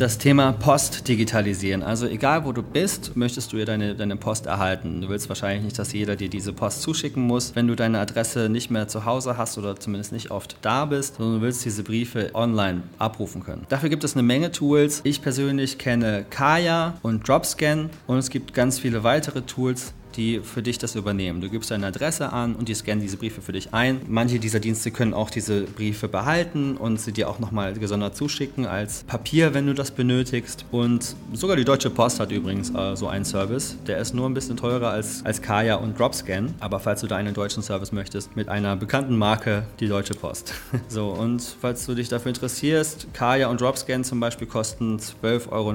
das 0.00 0.16
Thema 0.16 0.52
Post 0.52 1.08
digitalisieren. 1.08 1.82
Also 1.82 2.06
egal 2.06 2.46
wo 2.46 2.52
du 2.52 2.62
bist, 2.62 3.16
möchtest 3.16 3.52
du 3.52 3.58
ja 3.58 3.66
deine, 3.66 3.94
deine 3.94 4.16
Post 4.16 4.46
erhalten. 4.46 5.02
Du 5.02 5.10
willst 5.10 5.28
wahrscheinlich 5.28 5.62
nicht, 5.62 5.78
dass 5.78 5.92
jeder 5.92 6.16
dir 6.16 6.30
diese 6.30 6.54
Post 6.54 6.80
zuschicken 6.80 7.22
muss, 7.22 7.54
wenn 7.54 7.66
du 7.66 7.76
deine 7.76 7.98
Adresse 7.98 8.48
nicht 8.48 8.70
mehr 8.70 8.88
zu 8.88 9.04
Hause 9.04 9.36
hast 9.36 9.58
oder 9.58 9.76
zumindest 9.76 10.12
nicht 10.12 10.30
oft 10.30 10.56
da 10.62 10.86
bist, 10.86 11.16
sondern 11.16 11.40
du 11.40 11.42
willst 11.42 11.66
diese 11.66 11.82
Briefe 11.82 12.30
online 12.32 12.82
abrufen 12.98 13.42
können. 13.42 13.66
Dafür 13.68 13.90
gibt 13.90 14.02
es 14.02 14.14
eine 14.14 14.22
Menge 14.22 14.50
Tools. 14.52 15.02
Ich 15.04 15.20
persönlich 15.20 15.76
kenne 15.76 16.24
Kaya 16.30 16.94
und 17.02 17.28
Dropscan 17.28 17.90
und 18.06 18.16
es 18.16 18.30
gibt 18.30 18.54
ganz 18.54 18.78
viele 18.78 19.04
weitere 19.04 19.42
Tools, 19.42 19.92
die 20.16 20.40
für 20.40 20.62
dich 20.62 20.78
das 20.78 20.94
übernehmen. 20.94 21.40
Du 21.40 21.48
gibst 21.48 21.70
deine 21.70 21.86
Adresse 21.86 22.32
an 22.32 22.54
und 22.54 22.68
die 22.68 22.74
scannen 22.74 23.00
diese 23.00 23.16
Briefe 23.16 23.42
für 23.42 23.52
dich 23.52 23.72
ein. 23.72 24.00
Manche 24.08 24.38
dieser 24.38 24.60
Dienste 24.60 24.90
können 24.90 25.14
auch 25.14 25.30
diese 25.30 25.62
Briefe 25.62 26.08
behalten 26.08 26.76
und 26.76 27.00
sie 27.00 27.12
dir 27.12 27.28
auch 27.28 27.38
nochmal 27.38 27.74
gesondert 27.74 28.16
zuschicken 28.16 28.66
als 28.66 29.04
Papier, 29.04 29.54
wenn 29.54 29.66
du 29.66 29.74
das 29.74 29.90
benötigst. 29.90 30.64
Und 30.70 31.14
sogar 31.32 31.56
die 31.56 31.64
Deutsche 31.64 31.90
Post 31.90 32.20
hat 32.20 32.32
übrigens 32.32 32.70
äh, 32.70 32.96
so 32.96 33.08
einen 33.08 33.24
Service. 33.24 33.76
Der 33.86 33.98
ist 33.98 34.14
nur 34.14 34.28
ein 34.28 34.34
bisschen 34.34 34.56
teurer 34.56 34.90
als, 34.90 35.24
als 35.24 35.40
Kaya 35.42 35.76
und 35.76 35.98
Dropscan. 35.98 36.54
Aber 36.60 36.80
falls 36.80 37.00
du 37.00 37.06
da 37.06 37.16
einen 37.16 37.34
deutschen 37.34 37.62
Service 37.62 37.92
möchtest, 37.92 38.36
mit 38.36 38.48
einer 38.48 38.76
bekannten 38.76 39.16
Marke, 39.16 39.64
die 39.80 39.88
Deutsche 39.88 40.14
Post. 40.14 40.54
so, 40.88 41.08
und 41.08 41.42
falls 41.60 41.86
du 41.86 41.94
dich 41.94 42.08
dafür 42.08 42.30
interessierst, 42.30 43.08
Kaya 43.12 43.48
und 43.48 43.60
Dropscan 43.60 44.04
zum 44.04 44.20
Beispiel 44.20 44.46
kosten 44.46 44.98
12,99 44.98 45.50
Euro 45.50 45.72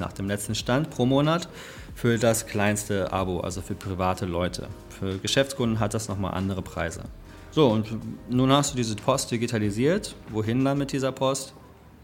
nach 0.00 0.12
dem 0.12 0.26
letzten 0.26 0.54
Stand 0.54 0.90
pro 0.90 1.06
Monat 1.06 1.48
für 1.94 2.18
das 2.18 2.46
kleinste 2.46 3.12
Abo, 3.12 3.40
also 3.40 3.62
für 3.62 3.74
private 3.74 4.26
Leute. 4.26 4.68
Für 4.88 5.18
Geschäftskunden 5.18 5.80
hat 5.80 5.94
das 5.94 6.08
nochmal 6.08 6.34
andere 6.34 6.62
Preise. 6.62 7.04
So, 7.50 7.68
und 7.68 7.86
nun 8.28 8.50
hast 8.50 8.72
du 8.72 8.76
diese 8.76 8.96
Post 8.96 9.30
digitalisiert. 9.30 10.16
Wohin 10.30 10.64
dann 10.64 10.78
mit 10.78 10.92
dieser 10.92 11.12
Post? 11.12 11.54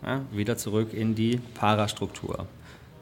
Ja, 0.05 0.23
wieder 0.31 0.57
zurück 0.57 0.95
in 0.95 1.15
die 1.15 1.41
Parastruktur. 1.55 2.47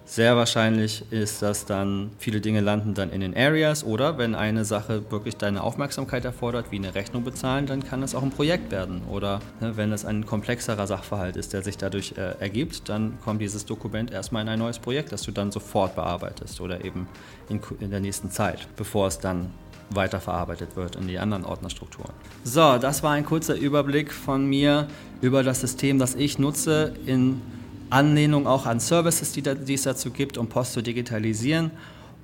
Sehr 0.09 0.37
wahrscheinlich 0.37 1.05
ist 1.11 1.43
das 1.43 1.67
dann, 1.67 2.13
viele 2.19 2.41
Dinge 2.41 2.63
landen 2.63 2.95
dann 2.95 3.11
in 3.11 3.21
den 3.21 3.37
Areas 3.37 3.85
oder 3.85 4.17
wenn 4.17 4.35
eine 4.35 4.65
Sache 4.65 5.03
wirklich 5.11 5.37
deine 5.37 5.63
Aufmerksamkeit 5.63 6.25
erfordert, 6.25 6.73
wie 6.73 6.77
eine 6.77 6.95
Rechnung 6.95 7.25
bezahlen, 7.25 7.67
dann 7.67 7.85
kann 7.85 8.03
es 8.03 8.15
auch 8.15 8.23
ein 8.23 8.31
Projekt 8.31 8.73
werden. 8.73 9.03
Oder 9.11 9.41
ne, 9.61 9.77
wenn 9.77 9.93
es 9.93 10.07
ein 10.07 10.25
komplexerer 10.25 10.87
Sachverhalt 10.87 11.37
ist, 11.37 11.53
der 11.53 11.63
sich 11.63 11.77
dadurch 11.77 12.15
äh, 12.17 12.41
ergibt, 12.41 12.89
dann 12.89 13.19
kommt 13.23 13.43
dieses 13.43 13.67
Dokument 13.67 14.11
erstmal 14.11 14.41
in 14.41 14.49
ein 14.49 14.59
neues 14.59 14.79
Projekt, 14.79 15.13
das 15.13 15.25
du 15.25 15.31
dann 15.31 15.53
sofort 15.53 15.95
bearbeitest 15.95 16.63
oder 16.63 16.83
eben 16.83 17.07
in, 17.51 17.61
in 17.79 17.91
der 17.91 18.01
nächsten 18.01 18.31
Zeit, 18.31 18.67
bevor 18.77 19.09
es 19.09 19.19
dann 19.19 19.51
weiterverarbeitet 19.91 20.75
wird 20.75 20.97
in 20.97 21.07
die 21.07 21.19
anderen 21.19 21.45
Ordnerstrukturen. 21.45 22.15
So, 22.45 22.79
das 22.79 23.03
war 23.03 23.13
ein 23.13 23.27
kurzer 23.27 23.57
Überblick 23.57 24.11
von 24.11 24.47
mir 24.47 24.89
über 25.21 25.43
das 25.43 25.61
System, 25.61 25.99
das 25.99 26.15
ich 26.15 26.39
nutze 26.39 26.95
in 27.05 27.43
Anlehnung 27.91 28.47
auch 28.47 28.67
an 28.67 28.81
Services, 28.81 29.33
die, 29.33 29.43
da, 29.43 29.55
die 29.55 29.75
es 29.75 29.83
dazu 29.83 30.11
gibt, 30.11 30.39
um 30.39 30.49
Post 30.49 30.73
zu 30.73 30.83
digitalisieren 30.83 31.71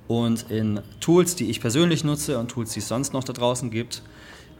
und 0.07 0.51
in 0.51 0.81
Tools, 0.99 1.35
die 1.35 1.49
ich 1.49 1.61
persönlich 1.61 2.03
nutze 2.03 2.37
und 2.39 2.49
Tools, 2.49 2.73
die 2.73 2.79
es 2.79 2.87
sonst 2.87 3.13
noch 3.13 3.23
da 3.23 3.33
draußen 3.33 3.71
gibt. 3.71 4.01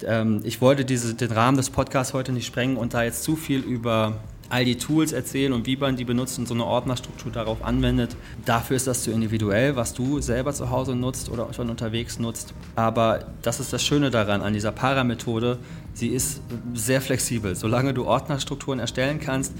Ähm, 0.03 0.41
ich 0.43 0.61
wollte 0.61 0.85
diese, 0.85 1.13
den 1.13 1.31
Rahmen 1.31 1.57
des 1.57 1.69
Podcasts 1.69 2.13
heute 2.13 2.31
nicht 2.31 2.45
sprengen 2.45 2.77
und 2.77 2.93
da 2.93 3.03
jetzt 3.03 3.23
zu 3.23 3.35
viel 3.35 3.61
über 3.61 4.17
all 4.49 4.65
die 4.65 4.77
Tools 4.77 5.11
erzählen 5.11 5.53
und 5.53 5.65
wie 5.65 5.75
man 5.75 5.95
die 5.95 6.05
benutzt 6.05 6.37
und 6.37 6.47
so 6.47 6.53
eine 6.53 6.65
Ordnerstruktur 6.65 7.31
darauf 7.31 7.63
anwendet. 7.63 8.15
Dafür 8.45 8.75
ist 8.75 8.85
das 8.85 9.03
zu 9.03 9.11
individuell, 9.11 9.75
was 9.75 9.93
du 9.93 10.21
selber 10.21 10.53
zu 10.53 10.69
Hause 10.69 10.95
nutzt 10.95 11.29
oder 11.29 11.51
schon 11.53 11.69
unterwegs 11.69 12.19
nutzt. 12.19 12.53
Aber 12.75 13.25
das 13.41 13.59
ist 13.59 13.73
das 13.73 13.83
Schöne 13.83 14.11
daran, 14.11 14.41
an 14.41 14.53
dieser 14.53 14.71
Paramethode. 14.71 15.57
Sie 15.93 16.09
ist 16.09 16.41
sehr 16.73 17.01
flexibel. 17.01 17.55
Solange 17.55 17.93
du 17.93 18.05
Ordnerstrukturen 18.05 18.79
erstellen 18.79 19.19
kannst, 19.19 19.53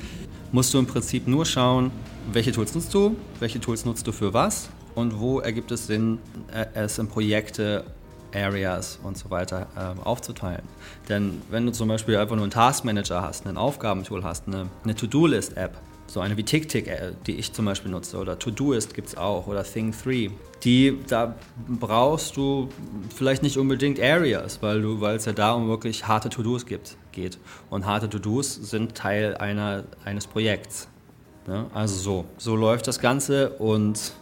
musst 0.55 0.73
du 0.73 0.79
im 0.79 0.87
Prinzip 0.87 1.27
nur 1.27 1.45
schauen, 1.45 1.91
welche 2.31 2.53
Tools 2.53 2.73
nutzt 2.73 2.93
du, 2.93 3.17
welche 3.41 3.59
Tools 3.59 3.83
nutzt 3.83 4.07
du 4.07 4.13
für 4.13 4.33
was 4.33 4.69
und 4.95 5.19
wo 5.19 5.41
ergibt 5.41 5.69
es 5.71 5.85
Sinn, 5.85 6.17
äh, 6.53 6.65
es 6.73 6.97
in 6.97 7.09
Projekte, 7.09 7.83
Areas 8.33 8.97
und 9.03 9.17
so 9.17 9.29
weiter 9.29 9.67
äh, 9.75 10.01
aufzuteilen. 10.05 10.63
Denn 11.09 11.41
wenn 11.49 11.65
du 11.65 11.73
zum 11.73 11.89
Beispiel 11.89 12.15
einfach 12.15 12.35
nur 12.35 12.43
einen 12.43 12.51
Taskmanager 12.51 13.21
hast, 13.21 13.45
ein 13.45 13.57
Aufgabentool 13.57 14.23
hast, 14.23 14.47
eine, 14.47 14.69
eine 14.85 14.95
To-Do-List-App, 14.95 15.77
so 16.07 16.19
eine 16.19 16.37
wie 16.37 16.43
TickTick, 16.43 16.87
äh, 16.87 17.11
die 17.25 17.35
ich 17.35 17.53
zum 17.53 17.65
Beispiel 17.65 17.91
nutze, 17.91 18.17
oder 18.17 18.37
Todoist 18.39 18.93
gibt 18.93 19.09
es 19.09 19.17
auch, 19.17 19.47
oder 19.47 19.61
Thing3. 19.61 20.31
Die, 20.63 20.99
da 21.07 21.35
brauchst 21.67 22.37
du 22.37 22.69
vielleicht 23.15 23.43
nicht 23.43 23.57
unbedingt 23.57 23.99
Areas, 23.99 24.61
weil 24.61 24.83
es 25.15 25.25
ja 25.25 25.33
da 25.33 25.53
um 25.53 25.67
wirklich 25.67 26.07
harte 26.07 26.29
To-Dos 26.29 26.65
geht. 26.65 26.97
Und 27.69 27.85
harte 27.85 28.09
To-Dos 28.09 28.55
sind 28.55 28.95
Teil 28.95 29.35
einer, 29.35 29.83
eines 30.03 30.25
Projekts. 30.27 30.87
Ja, 31.47 31.67
also 31.73 31.95
so, 31.95 32.25
so 32.37 32.55
läuft 32.55 32.87
das 32.87 32.99
Ganze 32.99 33.49
und 33.49 34.13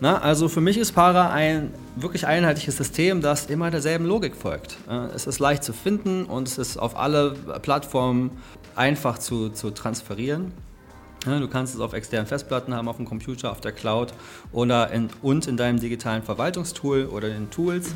Na, 0.00 0.18
also 0.18 0.48
für 0.48 0.60
mich 0.60 0.76
ist 0.76 0.90
Para 0.92 1.30
ein 1.30 1.72
wirklich 1.94 2.26
einheitliches 2.26 2.76
System, 2.76 3.20
das 3.20 3.46
immer 3.46 3.70
derselben 3.70 4.06
Logik 4.06 4.34
folgt. 4.34 4.76
Es 5.14 5.28
ist 5.28 5.38
leicht 5.38 5.62
zu 5.62 5.72
finden 5.72 6.24
und 6.24 6.48
es 6.48 6.58
ist 6.58 6.76
auf 6.76 6.96
alle 6.96 7.34
Plattformen 7.62 8.32
einfach 8.74 9.18
zu, 9.18 9.50
zu 9.50 9.70
transferieren. 9.70 10.52
Du 11.24 11.48
kannst 11.48 11.74
es 11.74 11.80
auf 11.80 11.92
externen 11.92 12.26
Festplatten 12.26 12.74
haben, 12.74 12.88
auf 12.88 12.96
dem 12.96 13.06
Computer, 13.06 13.50
auf 13.50 13.60
der 13.60 13.72
Cloud 13.72 14.12
oder 14.52 14.90
in, 14.90 15.08
und 15.22 15.46
in 15.46 15.56
deinem 15.56 15.80
digitalen 15.80 16.22
Verwaltungstool 16.22 17.06
oder 17.06 17.34
in 17.34 17.50
Tools. 17.50 17.94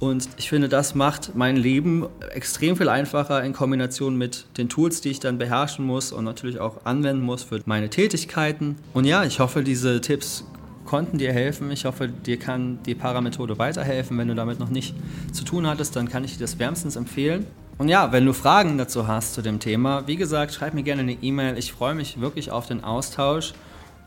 Und 0.00 0.28
ich 0.36 0.48
finde, 0.48 0.68
das 0.68 0.94
macht 0.94 1.34
mein 1.34 1.56
Leben 1.56 2.06
extrem 2.32 2.76
viel 2.76 2.88
einfacher 2.88 3.42
in 3.42 3.52
Kombination 3.52 4.16
mit 4.16 4.46
den 4.58 4.68
Tools, 4.68 5.00
die 5.00 5.10
ich 5.10 5.20
dann 5.20 5.38
beherrschen 5.38 5.84
muss 5.84 6.12
und 6.12 6.24
natürlich 6.24 6.60
auch 6.60 6.84
anwenden 6.84 7.22
muss 7.22 7.42
für 7.42 7.60
meine 7.64 7.90
Tätigkeiten. 7.90 8.76
Und 8.92 9.04
ja, 9.04 9.24
ich 9.24 9.40
hoffe, 9.40 9.62
diese 9.62 10.00
Tipps 10.00 10.44
konnten 10.84 11.18
dir 11.18 11.32
helfen. 11.32 11.70
Ich 11.70 11.84
hoffe, 11.86 12.08
dir 12.08 12.38
kann 12.38 12.80
die 12.84 12.94
Paramethode 12.94 13.58
weiterhelfen. 13.58 14.18
Wenn 14.18 14.28
du 14.28 14.34
damit 14.34 14.58
noch 14.60 14.68
nicht 14.68 14.94
zu 15.32 15.44
tun 15.44 15.66
hattest, 15.66 15.96
dann 15.96 16.08
kann 16.08 16.24
ich 16.24 16.34
dir 16.34 16.40
das 16.40 16.58
wärmstens 16.58 16.96
empfehlen. 16.96 17.46
Und 17.76 17.88
ja, 17.88 18.12
wenn 18.12 18.24
du 18.24 18.32
Fragen 18.32 18.78
dazu 18.78 19.08
hast 19.08 19.34
zu 19.34 19.42
dem 19.42 19.58
Thema, 19.58 20.06
wie 20.06 20.16
gesagt, 20.16 20.54
schreib 20.54 20.74
mir 20.74 20.84
gerne 20.84 21.02
eine 21.02 21.14
E-Mail. 21.14 21.58
Ich 21.58 21.72
freue 21.72 21.94
mich 21.94 22.20
wirklich 22.20 22.50
auf 22.50 22.66
den 22.66 22.84
Austausch 22.84 23.52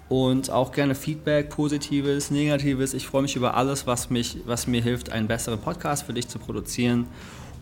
und 0.10 0.50
auch 0.50 0.72
gerne 0.72 0.96
Feedback, 0.96 1.50
positives, 1.50 2.32
negatives. 2.32 2.94
Ich 2.94 3.08
freue 3.08 3.24
mich 3.24 3.36
über 3.36 3.56
alles, 3.56 3.86
was, 3.86 4.10
mich, 4.10 4.38
was 4.46 4.68
mir 4.68 4.82
hilft, 4.82 5.12
einen 5.12 5.28
besseren 5.28 5.60
Podcast 5.60 6.04
für 6.06 6.14
dich 6.14 6.28
zu 6.30 6.40
produzieren 6.40 7.08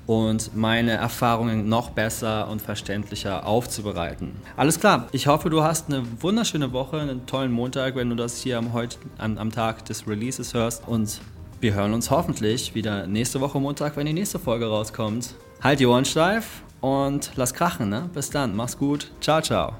und 0.05 0.55
meine 0.55 0.91
Erfahrungen 0.91 1.67
noch 1.67 1.89
besser 1.89 2.47
und 2.49 2.61
verständlicher 2.61 3.47
aufzubereiten. 3.47 4.33
Alles 4.55 4.79
klar, 4.79 5.07
ich 5.11 5.25
hoffe, 5.25 5.49
du 5.49 5.63
hast 5.63 5.89
eine 5.89 6.03
wunderschöne 6.21 6.71
Woche, 6.71 6.99
einen 6.99 7.25
tollen 7.25 7.51
Montag, 7.51 7.95
wenn 7.95 8.09
du 8.09 8.15
das 8.15 8.37
hier 8.37 8.59
am, 8.59 8.73
heut, 8.73 8.99
am, 9.17 9.39
am 9.39 9.51
Tag 9.51 9.83
des 9.85 10.07
Releases 10.07 10.53
hörst 10.53 10.87
und 10.87 11.19
wir 11.59 11.73
hören 11.73 11.93
uns 11.93 12.11
hoffentlich 12.11 12.75
wieder 12.75 13.07
nächste 13.07 13.41
Woche 13.41 13.59
Montag, 13.59 13.97
wenn 13.97 14.05
die 14.05 14.13
nächste 14.13 14.37
Folge 14.37 14.67
rauskommt. 14.67 15.33
Halt 15.65 15.79
die 15.79 15.87
Ohren 15.87 16.05
steif 16.05 16.61
und 16.79 17.31
lass 17.37 17.55
krachen, 17.55 17.89
ne? 17.89 18.07
Bis 18.13 18.29
dann, 18.29 18.55
mach's 18.55 18.77
gut. 18.77 19.09
Ciao, 19.19 19.41
ciao. 19.41 19.73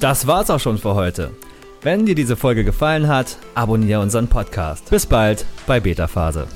Das 0.00 0.26
war's 0.26 0.48
auch 0.48 0.58
schon 0.58 0.78
für 0.78 0.94
heute. 0.94 1.32
Wenn 1.82 2.06
dir 2.06 2.14
diese 2.14 2.34
Folge 2.34 2.64
gefallen 2.64 3.08
hat, 3.08 3.36
abonniere 3.54 4.00
unseren 4.00 4.28
Podcast. 4.28 4.88
Bis 4.88 5.04
bald 5.04 5.44
bei 5.66 5.80
Beta 5.80 6.06
Phase. 6.06 6.48